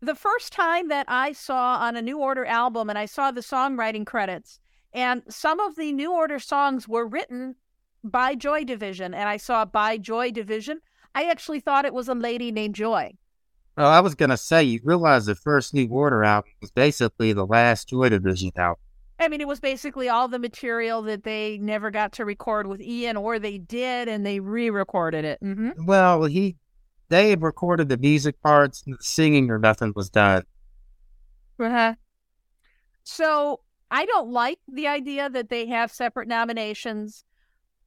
[0.00, 3.40] The first time that I saw on a New Order album and I saw the
[3.40, 4.60] songwriting credits,
[4.92, 7.56] and some of the New Order songs were written
[8.04, 10.80] by Joy Division, and I saw by Joy Division,
[11.14, 13.12] I actually thought it was a lady named Joy.
[13.76, 17.46] Well, I was gonna say, you realize the first New Order album was basically the
[17.46, 18.82] last Joy Division album.
[19.18, 22.80] I mean, it was basically all the material that they never got to record with
[22.80, 25.38] Ian, or they did, and they re recorded it.
[25.40, 26.56] hmm Well, he,
[27.08, 30.42] they had recorded the music parts, and the singing or nothing was done.
[31.60, 31.94] Uh-huh.
[33.04, 33.60] So
[33.92, 37.24] I don't like the idea that they have separate nominations.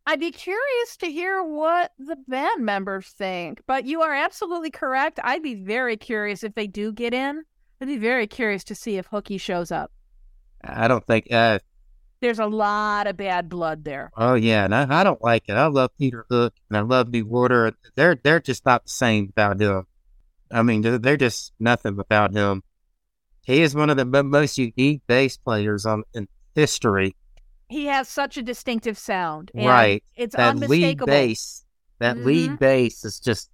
[0.06, 5.20] I'd be curious to hear what the band members think, but you are absolutely correct.
[5.24, 7.42] I'd be very curious if they do get in.
[7.82, 9.92] I'd be very curious to see if Hooky shows up.
[10.64, 11.32] I don't think.
[11.32, 11.58] Uh,
[12.20, 14.12] There's a lot of bad blood there.
[14.16, 15.54] oh yeah, and I, I don't like it.
[15.54, 17.74] I love Peter Hook and I love New Order.
[17.96, 19.88] They're they're just not the same without him.
[20.52, 22.62] I mean, they're, they're just nothing without him.
[23.46, 27.16] He is one of the most unique bass players on in history.
[27.70, 29.52] He has such a distinctive sound.
[29.56, 30.04] and Right.
[30.16, 31.08] It's that lead unmistakable.
[31.08, 31.66] bass,
[32.00, 32.26] that Mhm.
[32.26, 33.50] lead bass is just.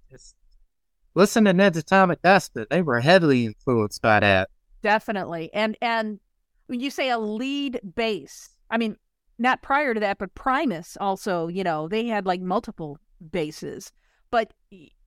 [1.14, 2.66] Listen to Ned's Atomic Dustbin.
[2.70, 4.48] They were heavily influenced by that.
[4.82, 5.50] Definitely.
[5.52, 6.20] And and
[6.66, 8.96] when you say a lead bass, I mean,
[9.38, 13.92] not prior to that, but Primus also, you know, they had like multiple basses.
[14.30, 14.54] But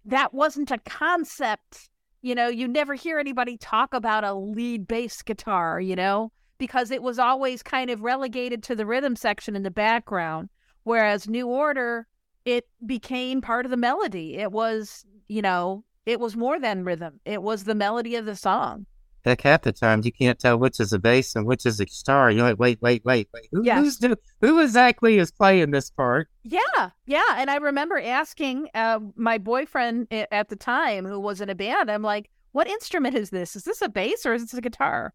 [0.06, 1.90] that wasn't a concept,
[2.26, 6.90] you know, you never hear anybody talk about a lead bass guitar, you know, because
[6.90, 10.50] it was always kind of relegated to the rhythm section in the background.
[10.82, 12.08] Whereas New Order,
[12.44, 14.38] it became part of the melody.
[14.38, 17.20] It was, you know, it was more than rhythm.
[17.26, 18.88] It was the melody of the song.
[19.26, 21.86] Heck, half the times you can't tell which is a bass and which is a
[21.86, 22.32] guitar.
[22.32, 23.50] You're like, wait, wait, wait, wait.
[23.52, 26.30] Who, who's do, who exactly is playing this part?
[26.44, 27.36] Yeah, yeah.
[27.36, 31.90] And I remember asking uh, my boyfriend at the time, who was in a band,
[31.90, 33.56] I'm like, what instrument is this?
[33.56, 35.14] Is this a bass or is this a guitar?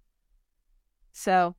[1.12, 1.54] So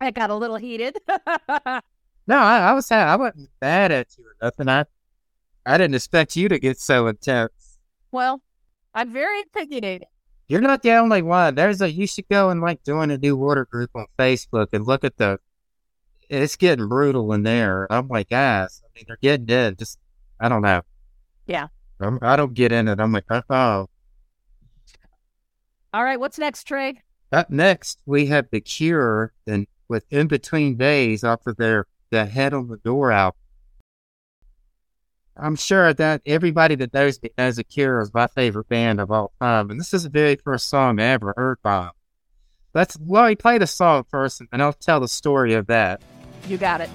[0.00, 0.96] I got a little heated.
[2.26, 4.68] No, I, I was I wasn't mad at you or nothing.
[4.68, 4.84] I
[5.66, 7.78] I didn't expect you to get so intense.
[8.12, 8.40] well,
[8.94, 10.06] I'm very opinionated.
[10.50, 11.54] You're not the only one.
[11.54, 14.84] There's a you should go and like join a new order group on Facebook and
[14.84, 15.38] look at the.
[16.28, 17.86] It's getting brutal in there.
[17.88, 19.76] I'm like, guys, I mean, they're getting in.
[19.76, 20.00] Just
[20.40, 20.82] I don't know.
[21.46, 21.68] Yeah.
[22.00, 22.98] I'm, I don't get in it.
[22.98, 23.86] I'm like, oh.
[25.94, 27.00] All right, what's next, Trey?
[27.30, 32.24] Up next, we have The Cure, and with In Between Days off of their The
[32.24, 33.39] Head on the Door album.
[35.42, 39.32] I'm sure that everybody that knows me knows Cure is my favorite band of all
[39.40, 41.92] time, and this is the very first song I ever heard by them.
[42.74, 42.98] Let's
[43.36, 46.02] play the song first, and I'll tell the story of that.
[46.46, 46.90] You got it.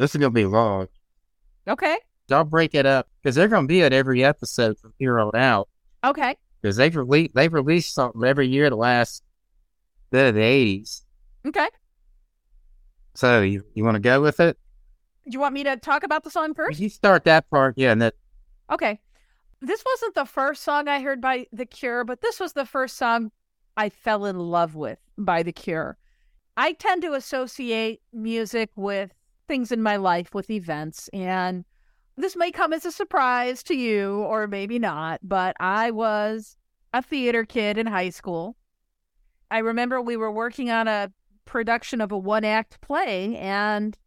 [0.00, 0.88] This is gonna be long.
[1.68, 1.98] Okay.
[2.30, 5.68] I'll break it up because they're gonna be at every episode from here on out.
[6.02, 6.36] Okay.
[6.62, 9.22] Because they've released they've released something every year the last
[10.10, 11.02] the '80s.
[11.46, 11.68] Okay.
[13.14, 14.58] So you you want to go with it?
[15.26, 16.80] Do you want me to talk about the song first?
[16.80, 18.14] You start that part, yeah, and that
[18.72, 19.00] Okay.
[19.60, 22.96] This wasn't the first song I heard by The Cure, but this was the first
[22.96, 23.32] song
[23.76, 25.98] I fell in love with by The Cure.
[26.56, 29.12] I tend to associate music with
[29.50, 31.64] things in my life, with events, and
[32.16, 36.56] this may come as a surprise to you or maybe not, but I was
[36.94, 38.54] a theater kid in high school.
[39.50, 41.10] I remember we were working on a
[41.46, 43.98] production of a one act play, and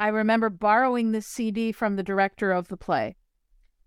[0.00, 3.14] I remember borrowing the CD from the director of the play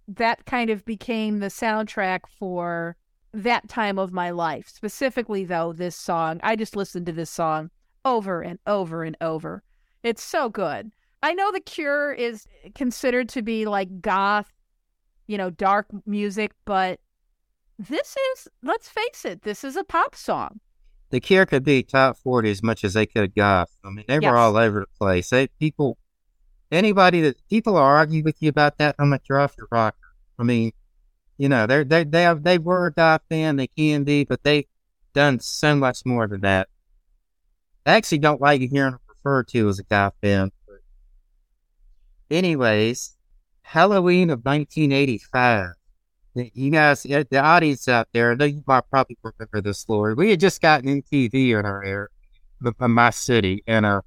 [0.07, 2.95] that kind of became the soundtrack for
[3.33, 4.69] that time of my life.
[4.69, 7.69] Specifically, though, this song, I just listened to this song
[8.05, 9.61] over and over and over.
[10.03, 10.91] It's so good.
[11.21, 12.45] I know The Cure is
[12.75, 14.51] considered to be like goth,
[15.27, 16.99] you know, dark music, but
[17.79, 20.59] this is, let's face it, this is a pop song.
[21.11, 23.71] the Cure could be top forty as much as they could goth.
[23.85, 24.23] I mean, they Yes.
[24.29, 25.29] were all over the place.
[25.29, 25.97] They people,
[26.71, 29.97] anybody that people argue with you about that, I'm like you're off your rocker.
[30.37, 30.71] I mean,
[31.37, 34.43] you know, they're they they have they were a goth band, they can be, but
[34.43, 34.65] they've
[35.13, 36.67] done so much more than that.
[37.85, 40.13] I actually don't like hearing referred to as a goth.
[40.21, 40.51] But
[42.29, 43.15] anyways,
[43.61, 45.69] Halloween of 1985.
[46.35, 50.15] You guys, the audience out there, I know you might probably remember this story.
[50.15, 52.09] We had just gotten MTV in our air,
[52.65, 54.01] in my city, and uh,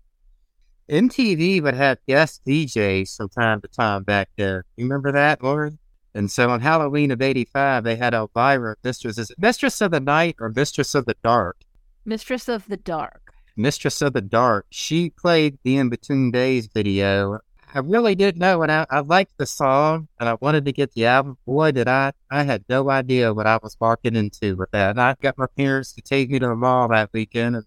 [0.90, 4.64] MTV would have guest DJs from time to time back there.
[4.76, 5.78] You remember that, Lauren?
[6.14, 10.34] And so on Halloween of '85, they had Elvira, Mistress, is Mistress of the Night
[10.40, 11.58] or Mistress of the Dark?
[12.04, 13.25] Mistress of the Dark.
[13.56, 14.66] Mistress of the Dark.
[14.70, 17.40] She played the In Between Days video.
[17.74, 20.92] I really didn't know, and I, I liked the song, and I wanted to get
[20.92, 21.38] the album.
[21.46, 22.12] Boy, did I!
[22.30, 24.90] I had no idea what I was walking into with that.
[24.90, 27.64] And I got my parents to take me to the mall that weekend, and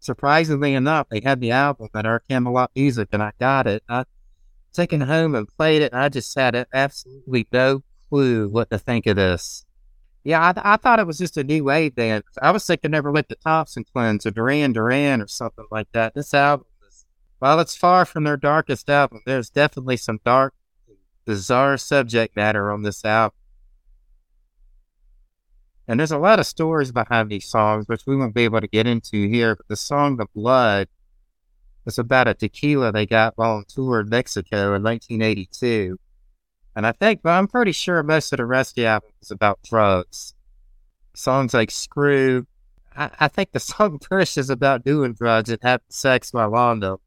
[0.00, 3.82] surprisingly enough, they had the album at our Camelot Music, and I got it.
[3.88, 4.04] I
[4.72, 8.78] taken it home and played it, and I just had absolutely no clue what to
[8.78, 9.64] think of this.
[10.24, 12.24] Yeah, I, I thought it was just a new wave band.
[12.42, 16.14] I was thinking Never Let the Thompson Twins or Duran Duran or something like that.
[16.14, 17.06] This album is,
[17.38, 20.54] while it's far from their darkest album, there's definitely some dark,
[21.24, 23.36] bizarre subject matter on this album.
[25.86, 28.68] And there's a lot of stories behind these songs, which we won't be able to
[28.68, 29.56] get into here.
[29.56, 30.88] But the song The Blood
[31.86, 35.98] was about a tequila they got while on tour in Mexico in 1982.
[36.78, 39.32] And I think, but I'm pretty sure most of the rest of the album is
[39.32, 40.34] about drugs.
[41.12, 42.46] Songs like Screw.
[42.96, 46.78] I, I think the song Push is about doing drugs and having sex while on
[46.78, 46.98] them.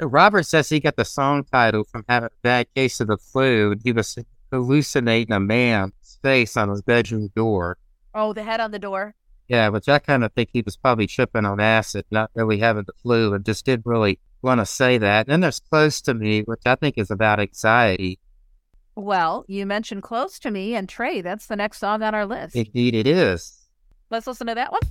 [0.00, 3.72] Robert says he got the song title from having a bad case of the flu
[3.72, 4.16] and he was
[4.50, 7.76] hallucinating a man's face on his bedroom door.
[8.14, 9.14] Oh, the head on the door.
[9.48, 12.84] Yeah, which I kind of think he was probably tripping on acid, not really having
[12.86, 15.26] the flu, and just didn't really want to say that.
[15.26, 18.18] And then there's Close to Me, which I think is about anxiety.
[18.96, 22.54] Well, you mentioned Close to Me, and Trey, that's the next song on our list.
[22.54, 23.60] Indeed, it is.
[24.10, 24.82] Let's listen to that one.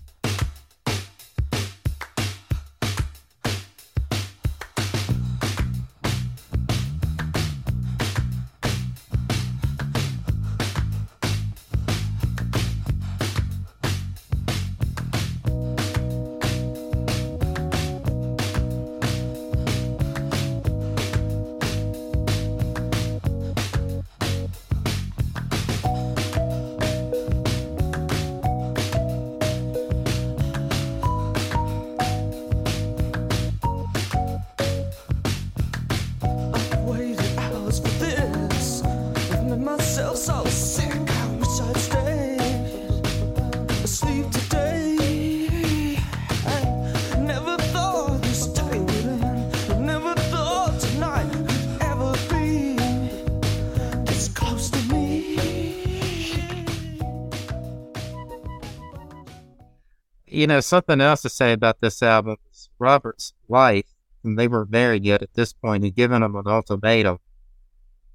[60.44, 63.86] You know, something else to say about this album is Robert's wife,
[64.26, 67.20] and they weren't married yet at this point, had given him an ultimatum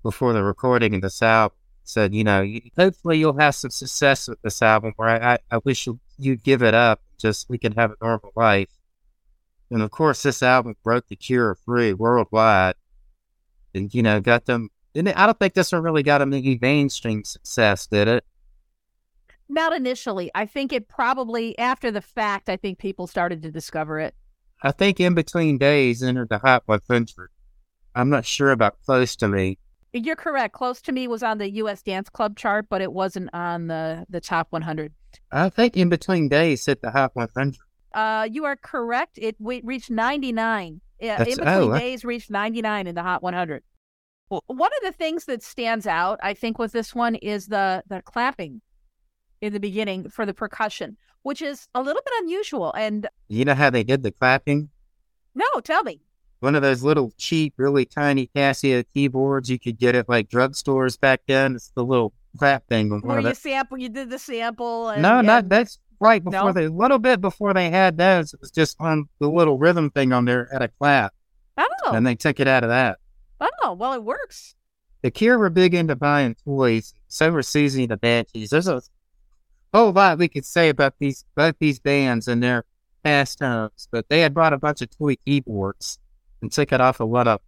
[0.02, 1.56] before the recording of this album.
[1.84, 5.60] Said, you know, hopefully you'll have some success with this album, where I, I, I
[5.64, 8.68] wish you, you'd give it up, just we can have a normal life.
[9.70, 12.74] And of course, this album broke the cure free worldwide,
[13.74, 14.68] and you know, got them.
[14.94, 18.24] And I don't think this one really got them any mainstream success, did it?
[19.48, 20.30] Not initially.
[20.34, 24.14] I think it probably, after the fact, I think people started to discover it.
[24.62, 27.30] I think In Between Days entered the Hot 100.
[27.94, 29.58] I'm not sure about Close to Me.
[29.92, 30.52] You're correct.
[30.54, 31.82] Close to Me was on the U.S.
[31.82, 34.92] Dance Club chart, but it wasn't on the, the top 100.
[35.32, 37.56] I think In Between Days hit the Hot 100.
[37.94, 39.18] Uh, you are correct.
[39.20, 40.80] It we reached 99.
[41.00, 43.62] Yeah, in between oh, I- days reached 99 in the Hot 100.
[44.30, 47.82] W- One of the things that stands out, I think, with this one is the
[47.88, 48.60] the clapping
[49.40, 52.72] in the beginning for the percussion, which is a little bit unusual.
[52.76, 54.68] And You know how they did the clapping?
[55.34, 56.00] no, tell me.
[56.40, 60.98] One of those little cheap, really tiny Casio keyboards you could get at like drugstores
[60.98, 61.56] back then.
[61.56, 62.90] It's the little clap thing.
[63.00, 64.88] Where you the- sample, you did the sample.
[64.90, 66.52] And, No, and- not that's right before No?
[66.52, 68.32] they a little bit before they had those.
[68.34, 71.12] It was just on the little rhythm thing on there at a clap,
[71.56, 72.98] Oh, and they took it out of that.
[73.40, 74.54] oh, well, it works.
[75.02, 76.94] The Cure were big into buying toys.
[77.08, 78.50] So were Siouxsie and the Banshees.
[78.50, 78.80] There's a
[79.74, 82.64] Oh, whole lot we could say about these both these bands and their
[83.04, 85.98] pastimes, but they had brought a bunch of toy keyboards
[86.40, 87.40] and took it off of one of.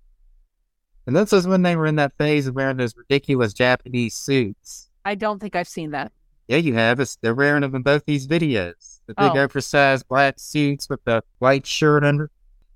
[1.07, 4.91] And this was when they were in that phase of wearing those ridiculous Japanese suits.
[5.05, 6.12] I don't think I've seen that.
[6.47, 7.01] Yeah, you have.
[7.01, 9.01] It's, they're wearing them in both these videos.
[9.07, 9.41] The big Oh.
[9.41, 12.31] oversized black suits with the white shirt under.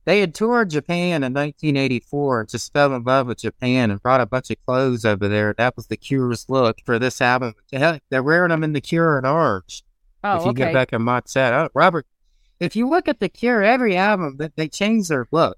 [0.05, 4.21] They had toured Japan in 1984 and just fell in love with Japan and brought
[4.21, 5.55] a bunch of clothes over there.
[5.57, 7.55] That was the Cure's look for this album.
[7.71, 9.83] They're wearing them in the Cure in orange.
[10.23, 10.67] Oh, if you okay.
[10.67, 12.07] go back and watch that, oh, Robert,
[12.61, 15.57] if you look at the Cure, every album that they change their look.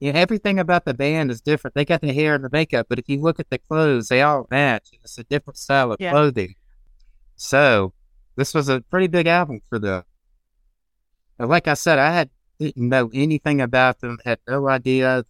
[0.00, 1.74] Yeah, everything about the band is different.
[1.74, 4.22] They got the hair and the makeup, but if you look at the clothes, they
[4.22, 4.90] all match.
[4.92, 6.12] It's a different style of Yeah.
[6.12, 6.54] clothing.
[7.34, 7.94] So
[8.36, 10.04] this was a pretty big album for them.
[11.38, 15.24] And like I said, I had didn't know anything about them, had no idea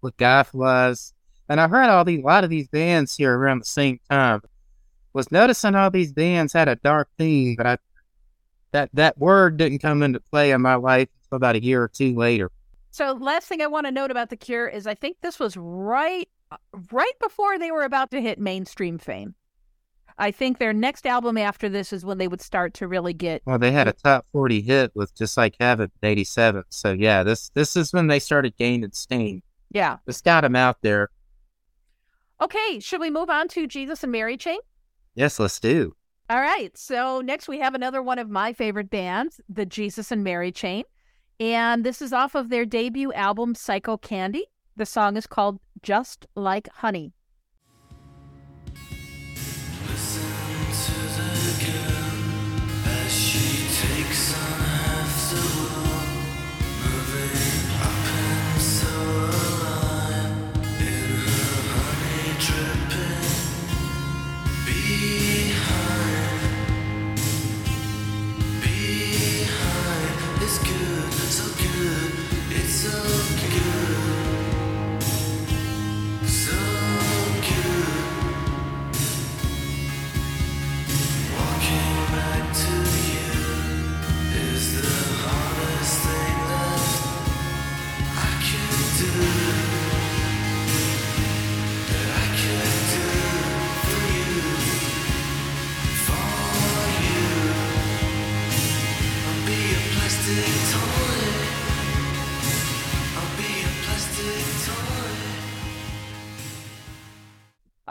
[0.00, 1.12] what goth was.
[1.48, 4.42] And I heard all these a lot of these bands here around the same time.
[5.12, 7.78] Was noticing all these bands had a dark theme, but I
[8.72, 11.88] that that word didn't come into play in my life until about a year or
[11.88, 12.50] two later.
[12.92, 15.56] So, last thing I want to note about the Cure is I think this was
[15.56, 16.28] right,
[16.90, 19.34] right before they were about to hit mainstream fame.
[20.20, 23.42] I think their next album after this is when they would start to really get.
[23.46, 26.64] Well, they had a top forty hit with just like Heaven in '87.
[26.68, 29.42] So yeah, this this is when they started gaining steam.
[29.70, 29.96] Yeah.
[30.04, 31.08] This got them out there.
[32.40, 34.58] Okay, should we move on to Jesus and Mary Chain?
[35.14, 35.94] Yes, let's do.
[36.28, 36.76] All right.
[36.76, 40.84] So next we have another one of my favorite bands, the Jesus and Mary Chain.
[41.40, 44.42] And this is off of their debut album, Psychocandy.
[44.76, 47.14] The song is called Just Like Honey.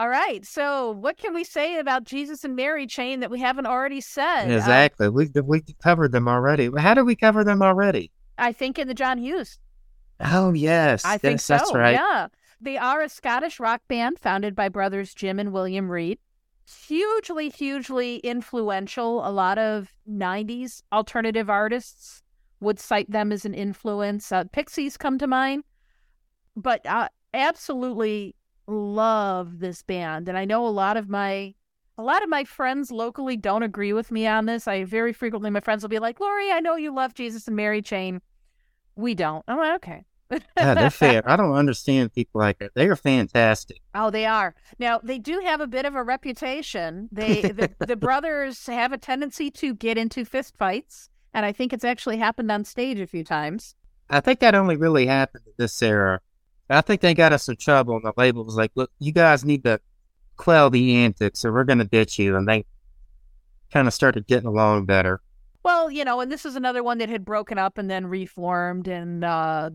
[0.00, 0.46] All right.
[0.46, 4.50] So what can we say about Jesus and Mary Chain that we haven't already said?
[4.50, 5.10] Uh, Exactly.
[5.10, 6.70] we we covered them already.
[6.78, 8.10] How did we cover them already?
[8.38, 9.58] I think in the John Hughes.
[10.18, 11.58] Oh yes, I think so.
[11.58, 11.92] that's right.
[11.92, 12.28] Yeah.
[12.62, 16.18] They are a Scottish rock band founded by brothers Jim and William Reid.
[16.86, 19.26] Hugely, hugely influential.
[19.26, 22.22] A lot of 90s alternative artists
[22.60, 24.32] would cite them as an influence.
[24.32, 25.64] Uh, Pixies come to mind.
[26.56, 28.34] But I absolutely
[28.70, 30.28] love this band.
[30.28, 31.54] And I know a lot of my
[31.98, 34.66] a lot of my friends locally don't agree with me on this.
[34.66, 37.56] I very frequently my friends will be like, Lori, I know you love Jesus and
[37.56, 38.22] Mary Chain.
[38.96, 39.44] We don't.
[39.46, 40.04] I'm like, okay.
[40.56, 41.22] Yeah, they're fair.
[41.28, 42.72] I don't understand people like that.
[42.74, 43.82] They are fantastic.
[43.94, 44.54] Oh, they are.
[44.78, 47.08] Now they do have a bit of a reputation.
[47.12, 51.72] They the, the brothers have a tendency to get into fist fights, and I think
[51.72, 53.74] it's actually happened on stage a few times.
[54.08, 56.20] I think that only really happened in this era.
[56.70, 59.44] I think they got us in trouble, and the label was like, "Look, you guys
[59.44, 59.80] need to
[60.36, 62.64] quell the antics, or we're going to ditch you." And they
[63.72, 65.20] kind of started getting along better.
[65.62, 68.88] Well, you know, and this is another one that had broken up and then reformed,
[68.88, 69.70] and uh,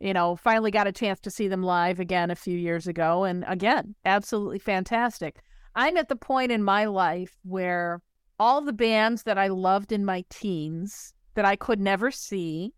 [0.00, 3.24] you know, finally got a chance to see them live again a few years ago,
[3.24, 5.42] and again, absolutely fantastic.
[5.74, 8.02] I'm at the point in my life where
[8.38, 12.74] all the bands that I loved in my teens that I could never see,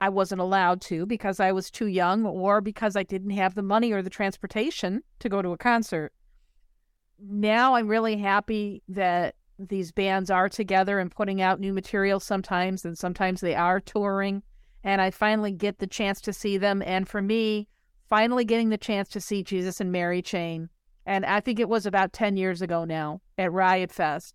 [0.00, 3.62] I wasn't allowed to because I was too young or because I didn't have the
[3.62, 6.12] money or the transportation to go to a concert.
[7.18, 12.84] Now I'm really happy that these bands are together and putting out new material sometimes,
[12.84, 14.42] and sometimes they are touring.
[14.82, 16.82] And I finally get the chance to see them.
[16.84, 17.68] And for me,
[18.08, 20.68] finally getting the chance to see Jesus and Mary Chain.
[21.06, 24.34] And I think it was about 10 years ago now at Riot Fest.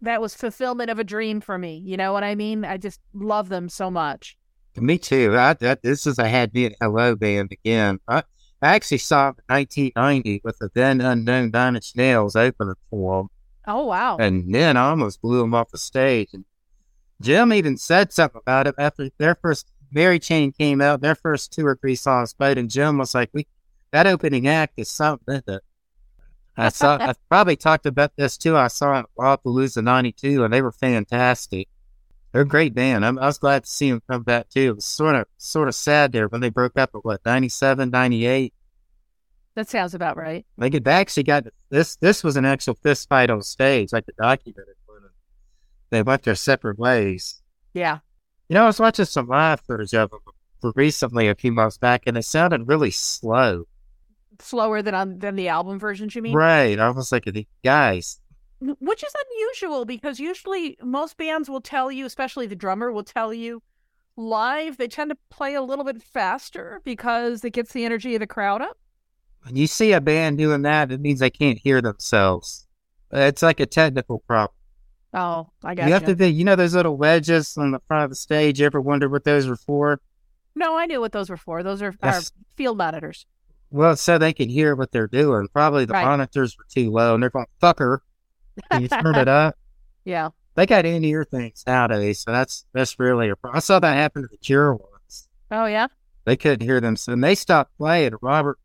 [0.00, 1.82] That was fulfillment of a dream for me.
[1.84, 2.64] You know what I mean?
[2.64, 4.38] I just love them so much.
[4.76, 5.36] Me too.
[5.36, 7.98] I, that, this is a had me at Hello band again.
[8.06, 8.22] I,
[8.62, 13.22] I actually saw them in 1990 with the then unknown Nine Inch Nails opening for
[13.22, 13.28] them.
[13.66, 14.16] Oh, wow.
[14.18, 16.28] And then I almost blew them off the stage.
[16.32, 16.44] And
[17.20, 21.00] Jim even said something about it after their first Mary Chain came out.
[21.00, 23.46] Their first two or three songs played, and Jim was like, "We
[23.90, 25.62] that opening act is something." It?
[26.56, 26.96] I saw.
[26.96, 28.56] I probably talked about this too.
[28.56, 31.68] I saw it Lollapalooza '92, and they were fantastic.
[32.32, 33.04] They're a great band.
[33.04, 34.70] I'm, I was glad to see them come back too.
[34.70, 37.90] It was sort of sort of sad there when they broke up at what 97,
[37.90, 38.54] 98.
[39.56, 40.46] That sounds about right.
[40.56, 41.96] Like it actually got this.
[41.96, 45.00] This was an actual fist fight on stage, like the documented one.
[45.90, 47.42] They went their separate ways.
[47.74, 47.98] Yeah.
[48.48, 52.04] You know, I was watching some live footage of them recently, a few months back,
[52.06, 53.64] and it sounded really slow.
[54.38, 56.34] Slower than on than the album versions, you mean?
[56.34, 56.78] Right.
[56.78, 58.19] I was like, "The guys,
[58.60, 63.32] Which is unusual because usually most bands will tell you, especially the drummer will tell
[63.32, 63.62] you
[64.16, 68.20] live they tend to play a little bit faster because it gets the energy of
[68.20, 68.76] the crowd up.
[69.44, 72.66] when you see a band doing that, it means they can't hear themselves.
[73.10, 74.54] It's like a technical problem.
[75.14, 78.04] Oh, I got you have to be, you know, those little wedges on the front
[78.04, 78.60] of the stage.
[78.60, 80.00] You ever wonder what those were for?
[80.54, 81.62] No, I knew what those were for.
[81.62, 82.20] Those are, are
[82.56, 83.24] field monitors.
[83.70, 85.48] Well, so they can hear what they're doing.
[85.52, 86.04] Probably the Right.
[86.04, 88.04] monitors were too low, and they're going, "Fuck her." Can
[88.78, 89.56] you turn it up?
[90.04, 90.30] Yeah.
[90.54, 93.56] They got in ear things nowadays, so that's that's really a problem.
[93.58, 95.28] I saw that happen to the Cure once.
[95.50, 95.88] Oh yeah.
[96.24, 98.14] They couldn't hear them, so and they stopped playing.
[98.22, 98.58] Robert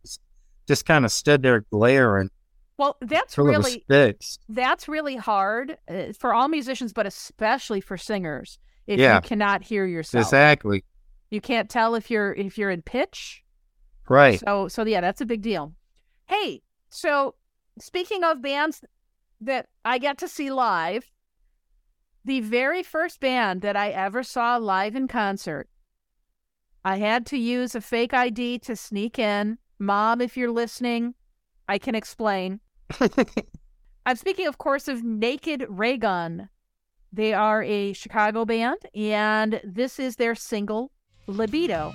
[0.66, 2.30] just kind of stood there glaring.
[2.78, 7.82] Well, that's Till it was really that's really hard uh, for all musicians, but especially
[7.82, 8.58] for singers.
[8.88, 9.16] If Yeah.
[9.16, 10.84] you cannot hear yourself, Exactly.
[11.30, 13.44] you can't tell if you're if you're in pitch.
[14.08, 14.40] Right.
[14.40, 15.74] So so yeah, that's a big deal.
[16.28, 17.36] Hey, so
[17.80, 18.82] speaking of bands
[19.46, 21.12] that I get to see live,
[22.24, 25.70] the very first band that I ever saw live in concert,
[26.84, 29.58] I had to use a fake ID to sneak in.
[29.80, 31.16] Mom, if you're listening,
[31.68, 32.60] I can explain.
[34.06, 36.50] I'm speaking, of course, of Naked Raygun.
[37.12, 40.92] They are a Chicago band, and this is their single,
[41.28, 41.94] Libido.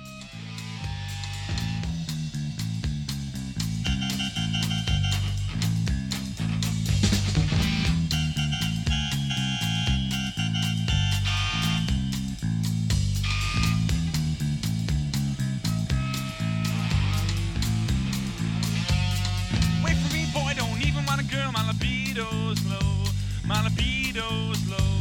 [22.13, 23.05] Libido's low.
[23.45, 24.91] My libido's low.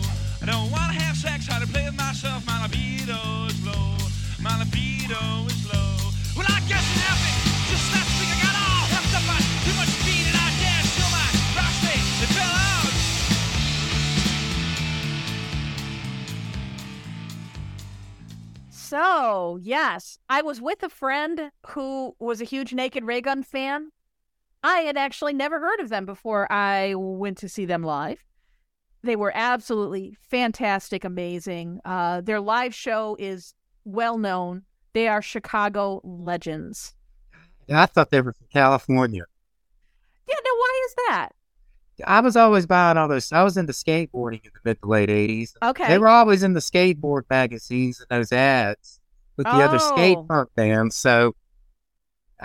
[0.43, 2.47] I don't want to have sex, how to play with myself.
[2.47, 3.97] My libido's low.
[4.41, 5.97] My libido is low.
[6.37, 7.39] Well, I guess it happened.
[7.67, 10.95] Just last week I got all hemmed up on too much speed and I danced
[10.95, 12.95] till my prostate it fell out.
[18.71, 23.91] So, yes, I was with a friend who was a huge Naked Raygun fan.
[24.63, 28.23] I had actually never heard of them before I went to see them live.
[29.03, 31.81] They were absolutely fantastic, amazing.
[31.85, 33.55] Uh, their live show is
[33.85, 34.63] well known.
[34.93, 36.95] They are Chicago legends.
[37.73, 39.25] I thought they were from California.
[40.29, 41.29] Yeah, now why is that?
[42.07, 43.31] I was always buying all those.
[43.33, 45.53] I was into skateboarding in the mid to late 80s.
[45.63, 45.87] Okay.
[45.89, 49.01] They were always in the skateboard magazines and those ads
[49.37, 50.25] with the other skate Oh.
[50.25, 50.97] punk bands.
[50.97, 51.35] So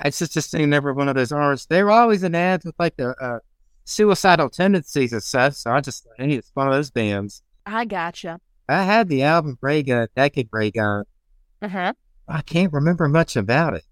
[0.03, 1.67] it's just, just never one of those artists.
[1.67, 3.39] They were always in ads with like the uh,
[3.85, 5.55] suicidal tendencies and stuff.
[5.55, 7.41] So I just, hey, it's one of those bands.
[7.65, 8.39] I gotcha.
[8.67, 11.05] I had the album Raygun, Naked Raygun.
[11.61, 11.93] Uh huh.
[12.27, 13.83] I can't remember much about it.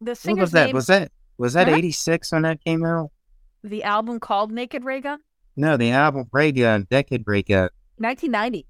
[0.00, 0.66] The What was that?
[0.66, 1.76] name, Was that was that Uh-huh.
[1.76, 3.10] 86 when that came out?
[3.64, 5.18] the album called Naked Raygun,
[5.56, 7.68] No, the album Raygun, Naked Raygun.
[7.98, 8.64] 1990.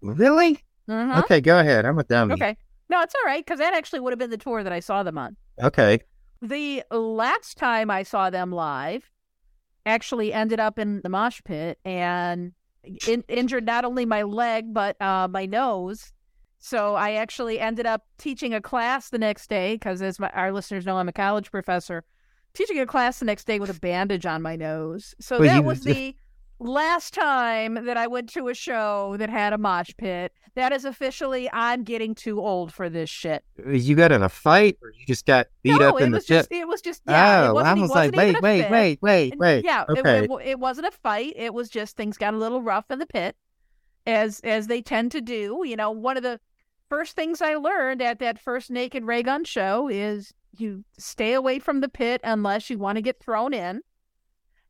[0.00, 0.58] Really?
[0.88, 1.20] Uh-huh.
[1.24, 1.84] Okay, go ahead.
[1.84, 2.34] I'm a dummy.
[2.34, 2.56] Okay.
[2.88, 5.02] No, it's all right because that actually would have been the tour that I saw
[5.02, 5.36] them on.
[5.62, 6.00] Okay.
[6.42, 9.10] The last time I saw them live,
[9.86, 12.52] actually ended up in the mosh pit and
[13.06, 16.12] in- injured not only my leg but uh, my nose.
[16.58, 20.52] So I actually ended up teaching a class the next day because, as my, our
[20.52, 22.04] listeners know, I'm a college professor.
[22.54, 25.14] Teaching a class the next day with a bandage on my nose.
[25.20, 26.16] So Well, that was the
[26.58, 30.32] last time that I went to a show that had a mosh pit.
[30.54, 33.44] That is officially, I'm getting too old for this shit.
[33.64, 36.16] Uh, you got in a fight or you just got beat no, up in the
[36.16, 36.38] was pit?
[36.38, 37.44] just it was just yeah.
[37.44, 39.64] it oh, I was like, wait, wait, wait, wait, And wait.
[39.66, 40.24] Yeah, it- okay.
[40.24, 41.34] it, wa- it wasn't a fight.
[41.36, 43.36] It was just things got a little rough in the pit,
[44.06, 45.62] as as they tend to do.
[45.66, 46.40] You know, one of the
[46.88, 51.80] first things I learned at that first Naked Raygun show is you stay away from
[51.80, 53.82] the pit unless you want to get thrown in.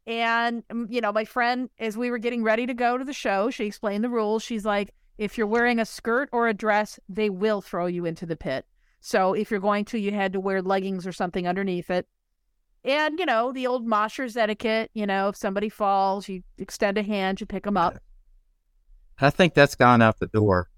[0.07, 3.13] And mm, you know, my friend, as we were getting ready to go to the
[3.13, 4.43] show, she explained the rules.
[4.43, 8.27] She's like, if you're wearing a skirt or a dress, they will throw you into
[8.27, 8.67] the pit.
[9.01, 12.07] So if you're going to, you had to wear leggings or something underneath it.
[12.85, 17.03] And, you know, the old moshers etiquette, you know, if somebody falls, you extend a
[17.03, 17.99] hand, you pick them up.
[19.19, 20.69] I think that's gone out the door.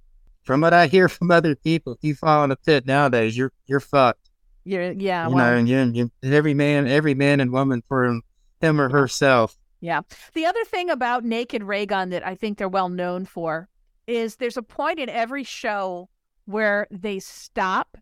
[0.42, 3.52] From what I hear from other people, if you fall in a pit nowadays, you're
[3.66, 4.30] you're fucked.
[4.64, 8.20] You're, yeah, you well, know, and you, you, every man, every man and woman for
[8.60, 9.58] him, or herself.
[9.80, 10.02] yeah.
[10.34, 13.68] The other thing about Naked Raygun that I think they're well known for
[14.06, 16.08] is there's a point in every show
[16.46, 17.98] where they stop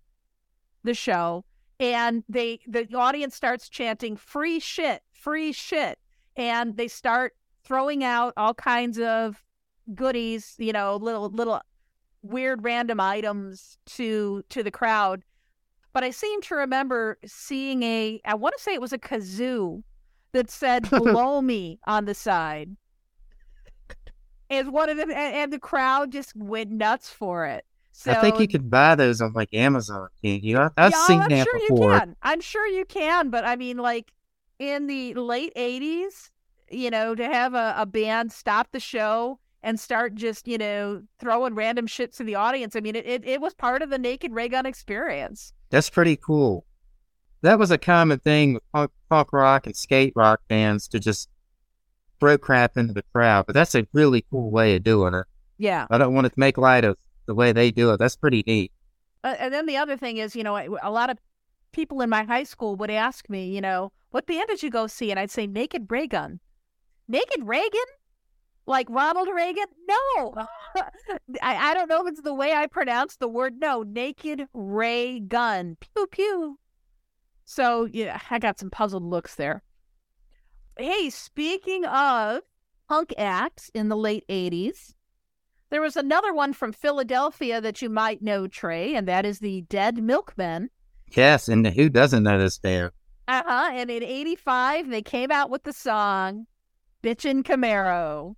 [0.84, 1.44] the show
[1.80, 5.98] and they the audience starts chanting free shit, free shit.
[6.36, 7.34] And they start
[7.64, 9.42] throwing out all kinds of
[9.94, 11.60] goodies, you know, little little
[12.22, 15.22] weird random items to to the crowd.
[15.92, 19.82] But I seem to remember seeing a I want to say it was a kazoo
[20.32, 22.76] that said blow me on the side.
[24.48, 27.64] Is one of them and, and the crowd just went nuts for it.
[27.90, 30.08] So I think you could buy those on like Amazon.
[30.22, 30.58] Can't you?
[30.58, 31.92] I, I've yeah, seen I'm that sure before.
[31.94, 32.16] you can.
[32.22, 34.12] I'm sure you can, but I mean, like
[34.58, 36.30] in the late '80s,
[36.70, 41.02] you know, to have a, a band stop the show and start just, you know,
[41.18, 42.76] throwing random shit to the audience.
[42.76, 45.54] I mean, it, it, it was part of the Naked Raygun experience.
[45.70, 46.65] That's pretty cool.
[47.42, 51.28] That was a common thing with punk, punk rock and skate rock bands to just
[52.18, 53.46] throw crap into the crowd.
[53.46, 55.26] But that's a really cool way of doing it.
[55.58, 55.86] Yeah.
[55.90, 57.98] I don't want to make light of the way they do it.
[57.98, 58.72] That's pretty neat.
[59.24, 61.18] Uh, and then the other thing is, you know, a lot of
[61.72, 64.86] people in my high school would ask me, you know, what band did you go
[64.86, 65.10] see?
[65.10, 66.40] And I'd say Naked Raygun.
[67.08, 67.80] Naked Reagan?
[68.66, 69.66] Like Ronald Reagan?
[69.88, 70.34] No.
[71.42, 73.60] I, I don't know if it's the way I pronounce the word.
[73.60, 75.76] No, Naked Ray Gun.
[75.80, 76.58] Pew pew.
[77.46, 79.62] So yeah, I got some puzzled looks there.
[80.76, 82.42] Hey, speaking of
[82.88, 84.92] punk acts in the late 80s,
[85.70, 89.62] there was another one from Philadelphia that you might know, Trey, and that is the
[89.62, 90.68] Dead Milkmen.
[91.12, 92.90] Yes, and who doesn't know this band?
[93.28, 93.70] Uh huh.
[93.72, 96.46] And in 85, they came out with the song
[97.02, 98.34] Bitchin' Camaro.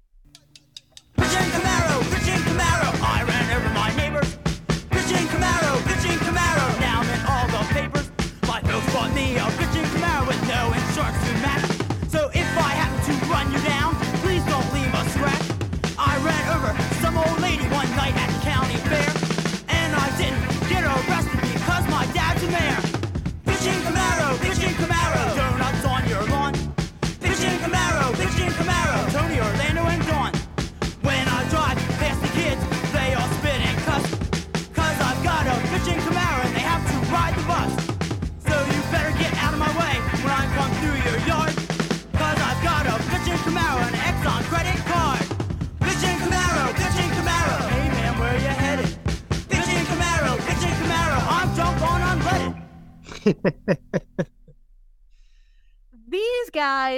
[1.16, 1.87] Bitchin' Camaro,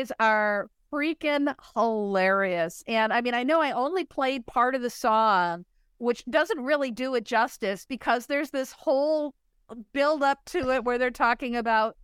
[0.01, 2.82] guys are freaking hilarious.
[2.86, 5.64] And I mean, I know I only played part of the song,
[5.98, 9.34] which doesn't really do it justice because there's this whole
[9.92, 11.96] build up to it where they're talking about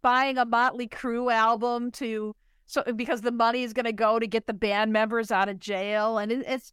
[0.00, 2.34] buying a Motley Crue album to
[2.66, 5.60] so because the money is going to go to get the band members out of
[5.60, 6.72] jail and it, it's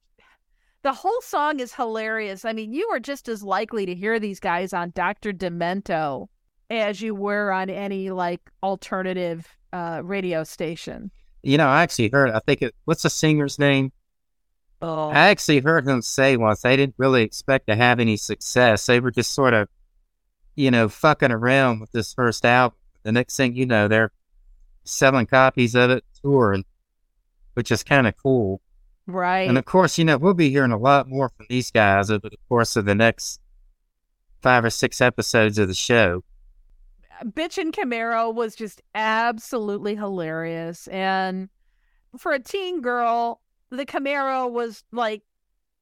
[0.81, 2.45] the whole song is hilarious.
[2.45, 5.33] I mean, you are just as likely to hear these guys on Dr.
[5.33, 6.29] Demento
[6.69, 11.11] as you were on any like alternative uh, radio station.
[11.43, 13.91] You know, I actually heard, I think it, what's the singer's name?
[14.81, 18.85] Oh, I actually heard him say once they didn't really expect to have any success.
[18.85, 19.67] They were just sort of,
[20.55, 22.77] you know, fucking around with this first album.
[23.03, 24.11] The next thing you know, they're
[24.83, 26.65] selling copies of it, touring,
[27.53, 28.61] which is kind of cool.
[29.05, 29.47] right.
[29.47, 32.29] And of course, you know, we'll be hearing a lot more from these guys over
[32.29, 33.39] the course of the next
[34.41, 36.23] five or six episodes of the show.
[37.25, 40.87] Bitchin' Camaro was just absolutely hilarious.
[40.87, 41.49] And
[42.17, 45.23] for a teen girl, the Camaro was like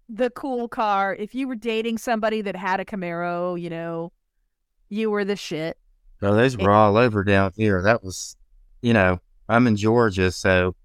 [0.09, 1.15] the cool car.
[1.15, 4.11] If you were dating somebody that had a Camaro, you know,
[4.89, 5.77] you were the shit.
[6.19, 7.81] So those were all over down here.
[7.83, 8.35] That was,
[8.81, 10.75] you know, I'm in Georgia, so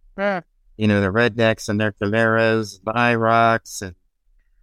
[0.76, 3.94] you know the rednecks and their Camaros, the IROCs, and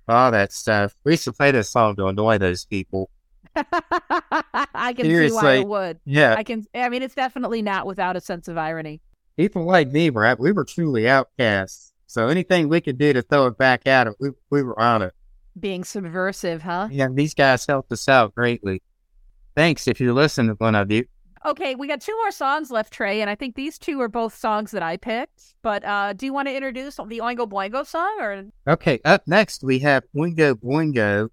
[0.07, 0.95] all that stuff.
[1.03, 3.09] We used to play this song to annoy those people.
[3.55, 5.59] I can see why Seriously.
[5.59, 5.99] it would.
[6.05, 6.65] Yeah, I can.
[6.73, 9.01] I mean, it's definitely not without a sense of irony.
[9.37, 11.93] people like me were we were truly outcasts.
[12.07, 15.01] So anything we could do to throw it back at them, we we were on
[15.01, 15.13] it.
[15.59, 16.87] Being subversive, huh?
[16.91, 18.81] Yeah, these guys helped us out greatly.
[19.55, 21.05] Thanks if you listen to one of you.
[21.45, 24.35] Okay, we got two more songs left, Trey, and I think these two are both
[24.35, 25.55] songs that I picked.
[25.61, 29.63] But uh, do you want to introduce the Oingo Boingo song, or Okay, up next
[29.63, 31.29] we have Oingo Boingo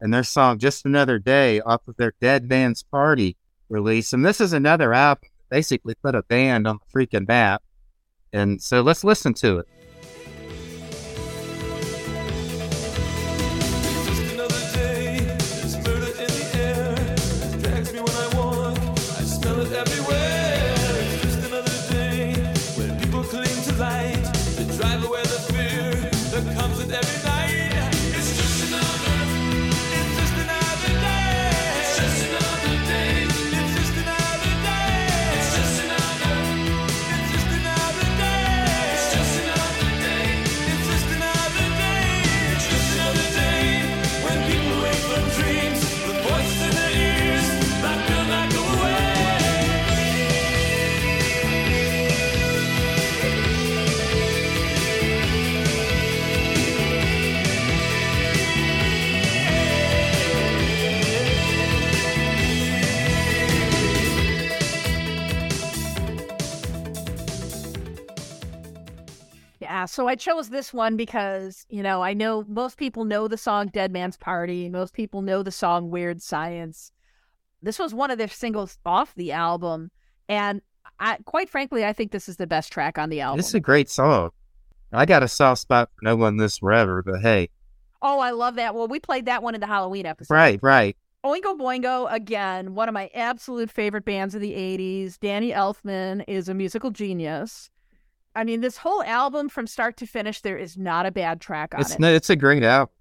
[0.00, 3.36] and their song Just Another Day off of their Dead Man's Party
[3.68, 4.12] release.
[4.12, 7.62] And this is another album basically put a band on the freaking map.
[8.32, 9.68] And so let's listen to it.
[69.78, 69.84] Yeah.
[69.86, 73.68] So I chose this one because you know I know most people know the song
[73.68, 76.92] "Dead Man's Party." Most people know the song "Weird Science."
[77.62, 79.90] This was one of their singles off the album,
[80.28, 80.62] and
[81.00, 83.38] I, quite frankly, I think this is the best track on the album.
[83.38, 84.30] This is a great song.
[84.92, 87.50] I got a soft spot for No One This Forever, but hey,
[88.00, 88.74] Oh, I love that.
[88.74, 90.34] Well, we played that one in the Halloween episode.
[90.34, 90.96] right, right.
[91.24, 95.18] Oingo Boingo, again, one of my absolute favorite bands of the 80s.
[95.18, 97.70] Danny Elfman is a musical genius.
[98.34, 101.74] I mean, this whole album from start to finish, there is not a bad track
[101.74, 102.00] on It's it.
[102.00, 102.92] no, it's a great album.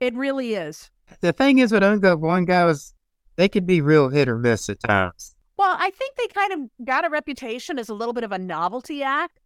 [0.00, 0.90] it really is.
[1.20, 2.94] The thing is with Oingo Boingo is
[3.36, 5.34] they could be real hit or miss at times.
[5.56, 8.38] Well, I think they kind of got a reputation as a little bit of a
[8.38, 9.38] novelty act.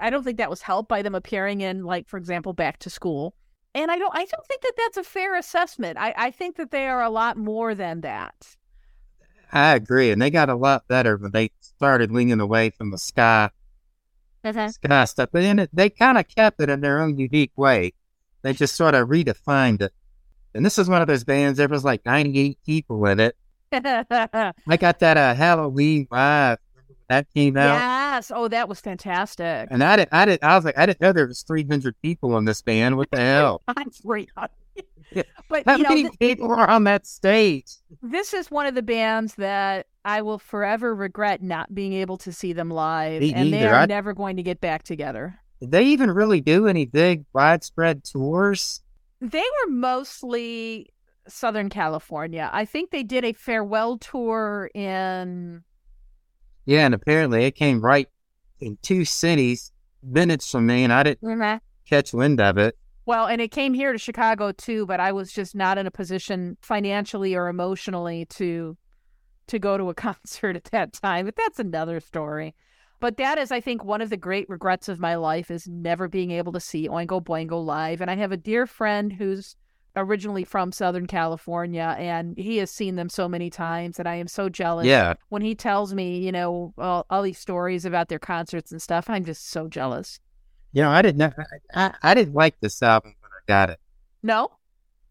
[0.00, 2.90] I don't think that was helped by them appearing in, like, for example, Back to
[2.90, 3.34] School.
[3.76, 5.96] And I don't, I don't think that that's a fair assessment.
[5.98, 8.34] I, I think that they are a lot more than that.
[9.52, 12.98] I agree, and they got a lot better when they started leaning away from the
[12.98, 13.50] sky
[14.44, 14.68] mm-hmm.
[14.68, 15.30] ska stuff.
[15.32, 17.92] But then it, they kind of kept it in their own unique way.
[18.42, 19.92] They just sort of redefined it.
[20.54, 23.36] And this is one of those bands, there was like 98 people in it.
[23.72, 26.58] I got that uh, Halloween vibe
[27.08, 27.74] that came out.
[27.74, 28.30] Yes.
[28.34, 29.68] Oh, that was fantastic.
[29.70, 32.34] And I didn't, I didn't, I was like, I didn't know there was 300 people
[32.34, 32.96] on this band.
[32.96, 33.62] What the hell?
[33.68, 34.50] I'm 300.
[35.48, 37.70] But How you know, many th- people are on that stage?
[38.02, 42.32] this is one of the bands that I will forever regret not being able to
[42.32, 45.38] see them live, Me and they are I- never going to get back together.
[45.60, 48.82] Did they even really do any big widespread tours?
[49.20, 50.90] They were mostly
[51.28, 52.50] Southern California.
[52.52, 55.62] I think they did a farewell tour in
[56.66, 58.08] Yeah, and apparently it came right
[58.60, 59.72] in two cities,
[60.02, 61.58] minutes from me, and I didn't mm-hmm.
[61.88, 62.76] catch wind of it.
[63.06, 65.90] Well, and it came here to Chicago too, but I was just not in a
[65.90, 68.76] position financially or emotionally to
[69.48, 71.26] to go to a concert at that time.
[71.26, 72.54] But that's another story.
[73.00, 76.08] But that is, I think, one of the great regrets of my life is never
[76.08, 78.00] being able to see Oingo Boingo live.
[78.00, 79.56] And I have a dear friend who's
[79.96, 84.26] originally from Southern California, and he has seen them so many times, and I am
[84.26, 84.86] so jealous.
[84.86, 88.82] Yeah, When he tells me, you know, all, all these stories about their concerts and
[88.82, 90.18] stuff, I'm just so jealous.
[90.74, 91.32] You know, I didn't know.
[91.74, 93.80] I, I, I didn't like this album when I got it.
[94.22, 94.50] No,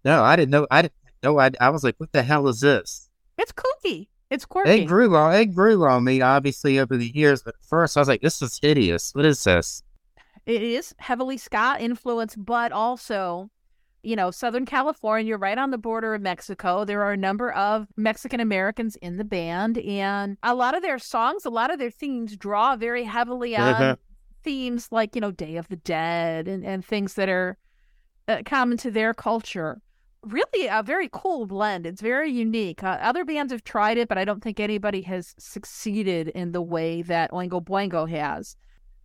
[0.06, 0.68] No, I didn't know.
[0.70, 0.94] I didn't
[1.24, 1.40] know.
[1.40, 3.10] I, I was like, what the hell is this?
[3.38, 4.08] it's kooky.
[4.30, 4.82] It's quirky.
[4.84, 5.34] It grew on.
[5.36, 7.44] It grew on me, obviously, over the years.
[7.44, 9.14] But first, I was like, this is hideous.
[9.14, 9.84] What is this?
[10.46, 13.50] It is heavily ska influenced, but also,
[14.02, 16.84] you know, Southern California, you're right on the border of Mexico.
[16.84, 21.00] There are a number of Mexican Americans in the band, and a lot of their
[21.00, 23.98] songs, a lot of their themes draw very heavily on Mhm.
[24.44, 27.58] Themes like, you know, Day of the Dead and, and things that are
[28.28, 29.82] uh, common to their culture.
[30.24, 31.86] Really a very cool blend.
[31.86, 32.84] It's very unique.
[32.84, 36.62] Uh, other bands have tried it, but I don't think anybody has succeeded in the
[36.62, 38.56] way that Oingo Boingo has.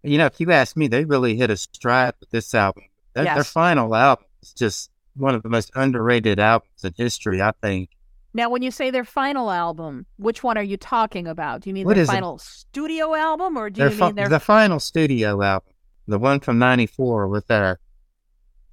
[0.04, 2.84] You know, if you ask me, they really hit a stride with this album.
[3.14, 7.52] Their, their final album is just one of the most underrated albums in history, I
[7.60, 7.90] think.
[8.34, 11.62] Now, when you say their final album, which one are you talking about?
[11.62, 12.12] Do you mean What their is it?
[12.12, 14.28] final studio album, or do Their you fi- mean their?
[14.28, 15.72] the final studio album,
[16.06, 17.80] the one from '94 with their,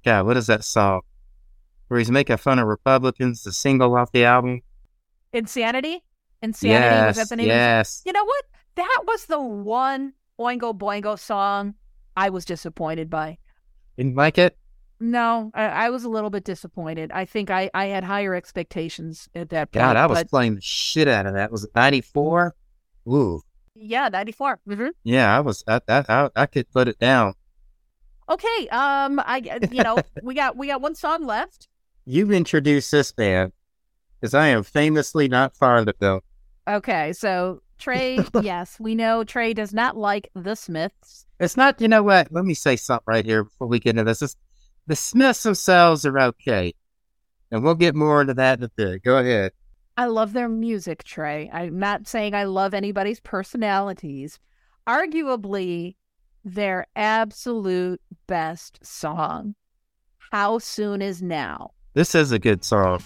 [0.04, 1.00] God, what is that song?
[1.88, 4.60] Where he's making fun of Republicans, the single off the album.
[5.32, 6.04] Insanity?
[6.42, 7.46] Insanity was yes, that the name?
[7.46, 8.02] yes.
[8.04, 8.44] You know what?
[8.74, 11.74] That was the one Oingo Boingo song
[12.16, 13.38] I was disappointed by.
[13.96, 14.56] Didn't like it.
[14.98, 17.12] No, I, I was a little bit disappointed.
[17.12, 19.82] I think I, I had higher expectations at that point.
[19.82, 21.52] God, I was but playing the shit out of that.
[21.52, 22.54] Was it '94?
[23.08, 23.42] Ooh,
[23.74, 24.60] yeah, 94.
[24.66, 25.62] hmm yeah, I was.
[25.68, 27.34] I, I, I, I could put it down.
[28.28, 31.68] Okay, um, I you know we got we got one song left.
[32.06, 33.52] You introduced this band
[34.20, 36.20] because I am famously not fond of them.
[36.68, 41.26] Okay, so Trey, yes, we know Trey does not like the Smiths.
[41.38, 41.80] It's not.
[41.80, 42.28] You know what?
[42.32, 44.22] Let me say something right here before we get into this.
[44.22, 44.36] It's,
[44.86, 46.74] the Smiths themselves are okay,
[47.50, 49.02] and we'll get more into that in a bit.
[49.02, 49.52] Go ahead.
[49.96, 51.50] I love their music, Trey.
[51.52, 54.38] I'm not saying I love anybody's personalities.
[54.86, 55.96] Arguably,
[56.44, 59.54] their absolute best song,
[60.30, 61.72] How Soon Is Now.
[61.94, 63.00] This is a good song.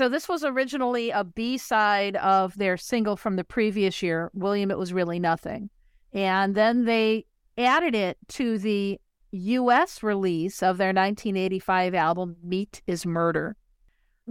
[0.00, 4.70] So this was originally a B side of their single from the previous year, William,
[4.70, 5.68] It Was Really Nothing.
[6.14, 7.26] And then they
[7.58, 8.98] added it to the
[9.32, 13.58] US release of their 1985 album, Meat is Murder.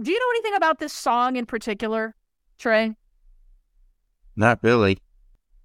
[0.02, 2.16] Do you know anything about this song in particular,
[2.58, 2.96] Trey?
[4.34, 4.98] Not really.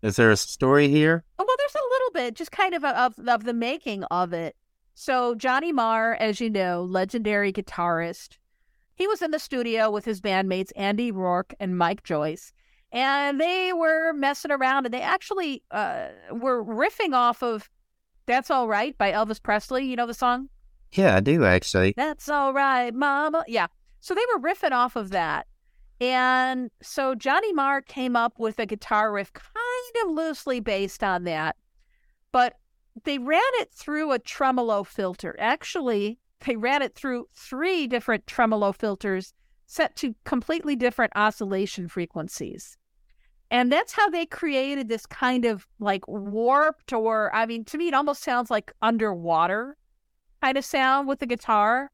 [0.04, 1.24] Is there a story here?
[1.40, 4.34] Oh, well, there's a little bit, just kind of a, of of the making of
[4.34, 4.56] it.
[4.94, 8.38] So Johnny Marr, as you know, legendary guitarist,
[8.96, 12.52] he was in the studio with his bandmates Andy Rourke and Mike Joyce,
[12.92, 17.70] and they were messing around, and they actually uh, were riffing off of
[18.26, 19.86] "That's All Right" by Elvis Presley.
[19.86, 20.50] You know the song?
[20.94, 21.94] Yeah, I do actually.
[21.96, 23.44] That's all right, mama.
[23.48, 23.68] Yeah.
[24.00, 25.48] So they were riffing off of that.
[26.00, 31.24] And so Johnny Marr came up with a guitar riff kind of loosely based on
[31.24, 31.56] that.
[32.32, 32.56] But
[33.04, 35.36] they ran it through a tremolo filter.
[35.40, 39.34] Actually, they ran it through three different tremolo filters
[39.68, 42.78] set to completely different oscillation frequencies.
[43.52, 47.88] And that's how they created this kind of like warped, or I mean, to me,
[47.88, 49.78] it almost sounds like underwater
[50.42, 51.92] kind of sound with the guitar.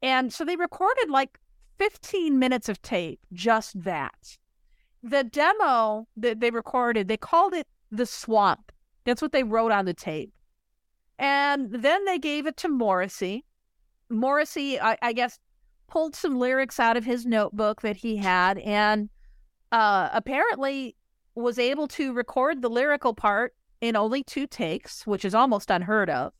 [0.00, 1.38] And so they recorded like
[1.78, 4.38] 15 minutes of tape, just that.
[5.02, 8.72] The demo that they recorded, they called it The Swamp.
[9.04, 10.32] That's what they wrote on the tape.
[11.18, 13.44] And then they gave it to Morrissey.
[14.12, 15.38] Morrissey, I, I guess,
[15.88, 19.08] pulled some lyrics out of his notebook that he had and
[19.72, 20.96] uh, apparently
[21.34, 26.08] was able to record the lyrical part in only two takes, which is almost unheard
[26.08, 26.32] of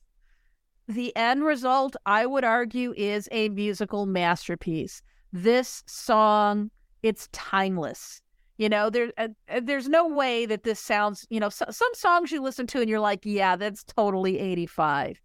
[0.88, 5.02] the end result, I would argue, is a musical masterpiece.
[5.32, 6.70] This song,
[7.02, 8.20] it's timeless.
[8.58, 11.26] You know, there, uh, uh, there's no way that this sounds.
[11.30, 15.20] You know, so, some songs you listen to and you're like, yeah, that's totally '85.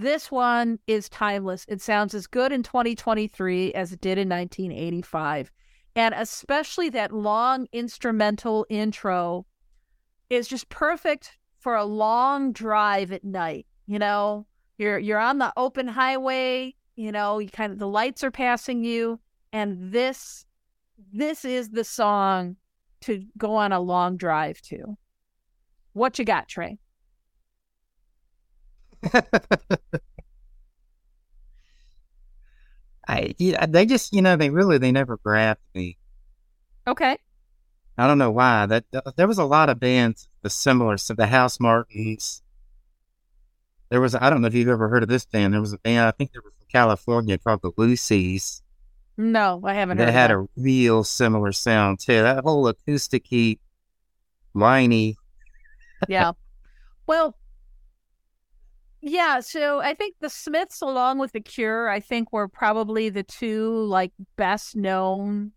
[0.00, 1.66] This one is timeless.
[1.66, 5.50] It sounds as good in 2023 as it did in 1985,
[5.96, 9.44] and especially that long instrumental intro
[10.30, 13.66] is just perfect for a long drive at night.
[13.88, 14.46] You know,
[14.76, 18.84] you're you're on the open highway, you know, you kind of the lights are passing
[18.84, 19.18] you
[19.52, 20.46] and this
[21.12, 22.54] this is the song
[23.00, 24.96] to go on a long drive to.
[25.92, 26.78] What you got, Trey?
[33.08, 35.96] I yeah, uh, they just you know they really they never grabbed me.
[36.86, 37.16] Okay.
[37.96, 38.66] I don't know why.
[38.66, 40.96] That uh, there was a lot of bands the similar.
[40.98, 42.42] So the Housemartins.
[43.90, 45.54] There was I don't know if you've ever heard of this band.
[45.54, 48.62] There was a band I think they were from California called the Lucy's.
[49.16, 52.22] No, I haven't They heard had of a real similar sound too.
[52.22, 53.58] That whole acousticy,
[54.52, 55.16] whiny.
[56.06, 56.32] Yeah.
[57.06, 57.36] Well,
[59.00, 63.22] yeah, so I think the Smiths along with the Cure, I think were probably the
[63.22, 65.52] two like best known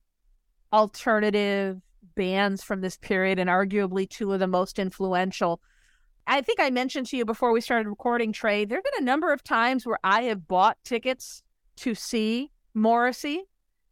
[0.71, 1.81] alternative
[2.15, 5.61] bands from this period and arguably two of the most influential.
[6.27, 9.05] I think I mentioned to you before we started recording, Trey, there have been a
[9.05, 11.41] number of times where I have bought tickets
[11.77, 13.43] to see Morrissey.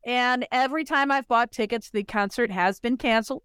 [0.06, 3.44] And every time I've bought tickets, the concert has been canceled.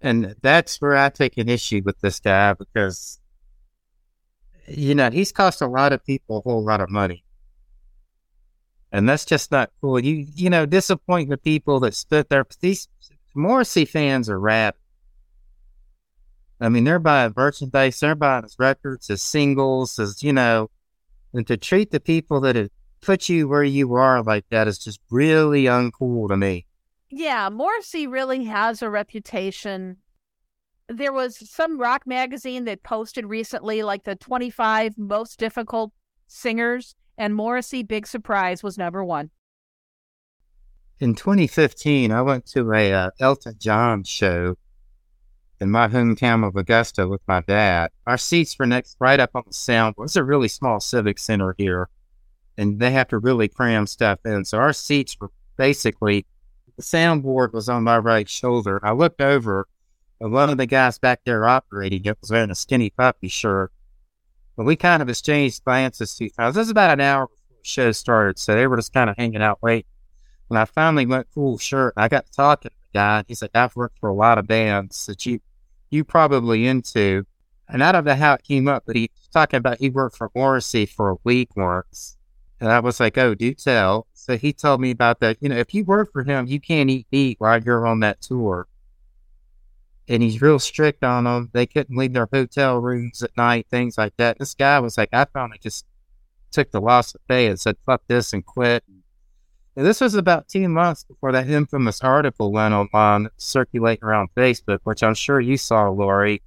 [0.00, 3.20] And that's where I take an issue with this guy because,
[4.68, 7.24] you know, he's cost a lot of people a whole lot of money.
[8.90, 10.00] And that's just not cool.
[10.00, 12.46] You, you know, disappoint the people that stood there.
[12.60, 12.88] These
[13.34, 14.74] Morrissey fans are rad.
[16.60, 20.70] I mean, they're buying merchandise, they're buying his records, his singles, his, you know,
[21.32, 22.70] and to treat the people that have
[23.00, 26.66] put you where you are like that is just really uncool to me.
[27.10, 29.98] Yeah, Morrissey really has a reputation.
[30.88, 35.92] There was some rock magazine that posted recently like the 25 most difficult
[36.26, 39.30] singers, and Morrissey, big surprise, was number one.
[41.00, 44.56] In 2015, I went to a uh, Elton John show
[45.60, 47.90] in my hometown of Augusta with my dad.
[48.06, 50.04] Our seats were next right up on the soundboard.
[50.04, 51.88] It's a really small civic center here,
[52.56, 54.44] and they have to really cram stuff in.
[54.44, 56.26] So our seats were basically
[56.76, 58.80] the soundboard was on my right shoulder.
[58.84, 59.66] I looked over,
[60.20, 63.72] and one of the guys back there operating it was wearing a Skinny Puppy shirt.
[64.56, 66.30] But we kind of exchanged glances two.
[66.36, 69.16] This was about an hour before the show started, so they were just kind of
[69.16, 69.90] hanging out waiting.
[70.48, 73.24] When I finally went full shirt, I got to talking to the guy.
[73.28, 75.40] He said, I've worked for a lot of bands that you
[75.90, 77.24] you probably into.
[77.68, 80.16] And I don't know how it came up, but he was talking about he worked
[80.16, 82.16] for Morrissey for a week once.
[82.60, 84.06] And I was like, oh, do tell.
[84.14, 85.36] So he told me about that.
[85.40, 88.20] You know, if you work for him, you can't eat meat while you're on that
[88.20, 88.66] tour.
[90.08, 91.50] And he's real strict on them.
[91.52, 94.38] They couldn't leave their hotel rooms at night, things like that.
[94.38, 95.84] This guy was like, I finally just
[96.50, 98.84] took the loss of pay and said, fuck this and quit.
[99.76, 104.80] And this was about two months before that infamous article went online circulating around Facebook,
[104.84, 106.42] which I'm sure you saw, Lori,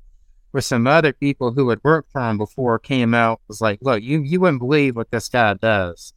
[0.52, 4.02] where some other people who had worked for him before came out was like, look,
[4.02, 6.14] you, you wouldn't believe what this guy does.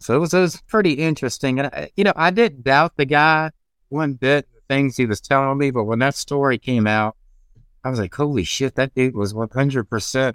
[0.00, 1.60] So it was, it was pretty interesting.
[1.60, 3.50] And, I, you know, I didn't doubt the guy
[3.90, 7.16] one bit, things he was telling me, but when that story came out,
[7.84, 10.34] I was like, holy shit, that dude was 100%,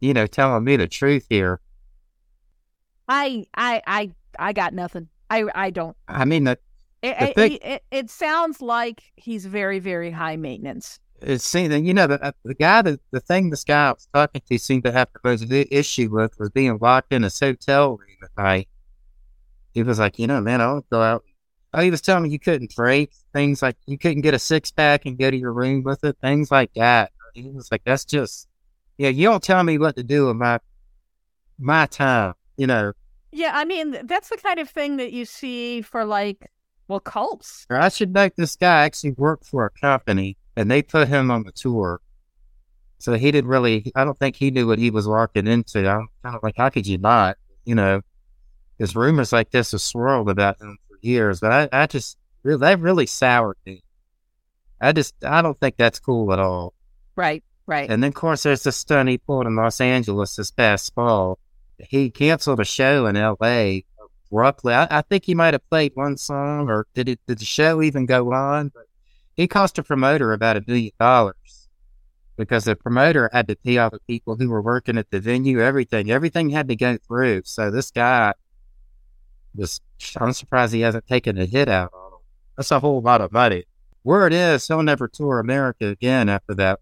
[0.00, 1.60] you know, telling me the truth here.
[3.08, 5.08] I I I I got nothing.
[5.30, 5.96] I I don't.
[6.08, 6.60] I mean, that
[7.02, 10.98] It, The it, thing- it, it sounds like he's very very high maintenance.
[11.22, 14.08] it seemed, you know, the, uh, the guy, that the thing this guy I was
[14.12, 17.96] talking to seemed to have the most issue with was being locked in his hotel
[17.96, 18.68] room at night.
[19.72, 21.24] He was like, you know, man, I don't go out.
[21.76, 24.70] Oh, he was telling me you couldn't drink, things like you couldn't get a six
[24.70, 27.12] pack and go to your room with it, things like that.
[27.34, 28.48] He was like, that's just,
[28.96, 30.58] yeah, you don't tell me what to do in my,
[31.58, 32.94] my time, you know.
[33.30, 36.50] Yeah, I mean that's the kind of thing that you see for like
[36.88, 37.66] well cults.
[37.68, 41.42] I should note this guy actually worked for a company and they put him on
[41.42, 42.00] the tour.
[43.00, 45.86] So he didn't really, I don't think he knew what he was walking into.
[45.86, 47.36] I'm kind of like, how could you not?
[47.66, 48.00] You know,
[48.78, 52.80] because rumors like this have swirled about him years, but I, I just, really, that
[52.80, 53.82] really soured me.
[54.80, 56.74] I just, I don't think that's cool at all.
[57.14, 57.88] Right, right.
[57.88, 61.38] And then, of course, there's the stunt he pulled in Los Angeles this past fall.
[61.78, 63.84] He canceled a show in L.A.
[64.30, 64.74] abruptly.
[64.74, 67.20] I, I think he might have played one song, or did it?
[67.26, 68.68] Did the show even go on?
[68.68, 68.86] But
[69.34, 71.68] he cost a promoter about a million dollars
[72.36, 75.60] because the promoter had to pay all the people who were working at the venue.
[75.60, 77.42] Everything, everything had to go through.
[77.44, 78.34] So this guy
[79.56, 79.80] was.
[80.18, 82.18] I'm surprised he hasn't taken a hit out on him.
[82.56, 83.64] That's a whole lot of money.
[84.04, 86.80] Word is he'll never tour America again after that.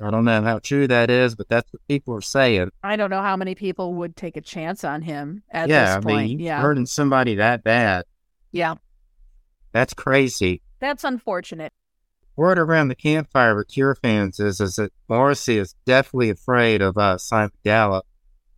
[0.00, 2.70] I don't know how true that is, but that's what people are saying.
[2.82, 5.96] I don't know how many people would take a chance on him at yeah, I
[5.96, 6.28] this point.
[6.28, 8.04] mean, yeah, hurting somebody that bad,
[8.50, 8.74] yeah,
[9.70, 10.60] that's crazy.
[10.80, 11.72] that's unfortunate.
[12.34, 16.96] Word around the campfire with Cure fans is, is that Morrissey is definitely afraid of
[16.98, 18.06] uh, Simon Gallup,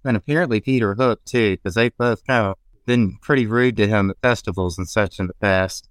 [0.05, 2.57] and apparently Peter Hook too, because they've both kind of
[2.87, 5.89] been pretty rude to him at festivals and such in the past.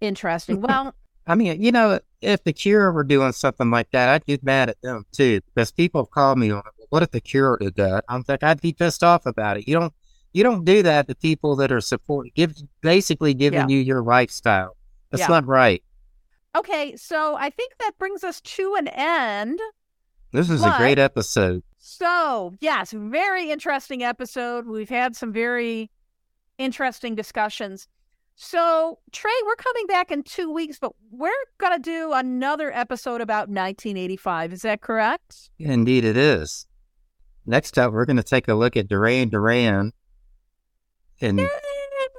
[0.00, 0.60] Interesting.
[0.68, 0.94] Well,
[1.26, 4.70] I mean, you know, if the Cure were doing something like that, I'd get mad
[4.70, 6.86] at them too, because people have called me on it.
[6.90, 8.04] What if the Cure did that?
[8.08, 9.68] I'm like, I'd be pissed off about it.
[9.68, 9.92] You don't,
[10.32, 13.68] you don't do that to people that are supporting, give basically giving Yeah.
[13.68, 14.76] you your lifestyle.
[15.10, 15.28] That's Yeah.
[15.28, 15.82] not right.
[16.54, 19.58] okay, so I think that brings us to an end.
[20.32, 21.62] This is But- a great episode.
[21.78, 24.66] So, yes, very interesting episode.
[24.66, 25.90] We've had some very
[26.62, 27.88] interesting discussions.
[28.34, 33.20] So, Trey, we're coming back in two weeks, but we're going to do another episode
[33.20, 34.52] about 1985.
[34.52, 35.50] Is that correct?
[35.58, 36.66] Indeed, it is.
[37.44, 39.92] Next up, we're going to take a look at Duran Duran.
[41.20, 41.46] And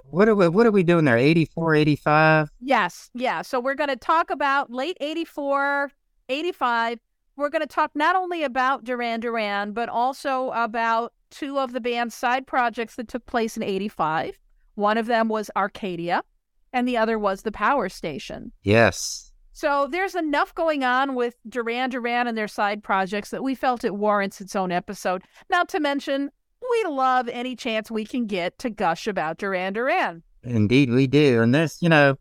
[0.06, 1.18] what are we, what are we doing there?
[1.18, 2.50] 84, 85?
[2.62, 3.42] Yes, yeah.
[3.42, 5.92] So, we're going to talk about late 84,
[6.30, 7.00] 85.
[7.36, 11.82] We're going to talk not only about Duran Duran, but also about two of the
[11.82, 14.40] band's side projects that took place in 85.
[14.76, 16.24] One of them was Arcadia,
[16.72, 18.52] and the other was the Power Station.
[18.64, 19.32] Yes.
[19.52, 23.84] So there's enough going on with Duran Duran and their side projects that we felt
[23.84, 25.22] it warrants its own episode.
[25.50, 26.32] Not to mention,
[26.72, 30.24] we love any chance we can get to gush about Duran Duran.
[30.44, 31.42] Indeed, we do.
[31.42, 32.18] And this, you know,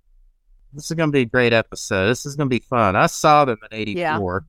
[0.74, 2.08] this is going to be a great episode.
[2.08, 2.96] This is going to be fun.
[2.96, 4.44] I saw them in 84.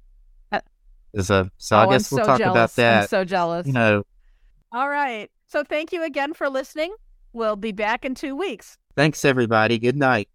[0.51, 0.59] Uh,
[1.13, 2.53] Is a, so I Oh, guess I'm we'll so talk jealous.
[2.53, 3.01] about that.
[3.03, 3.65] I'm so jealous.
[3.67, 4.03] you know,
[4.73, 5.29] All right.
[5.47, 6.95] So thank you again for listening.
[7.31, 8.77] We'll be back in two weeks.
[8.95, 9.77] thanks everybody.
[9.79, 10.29] Good night.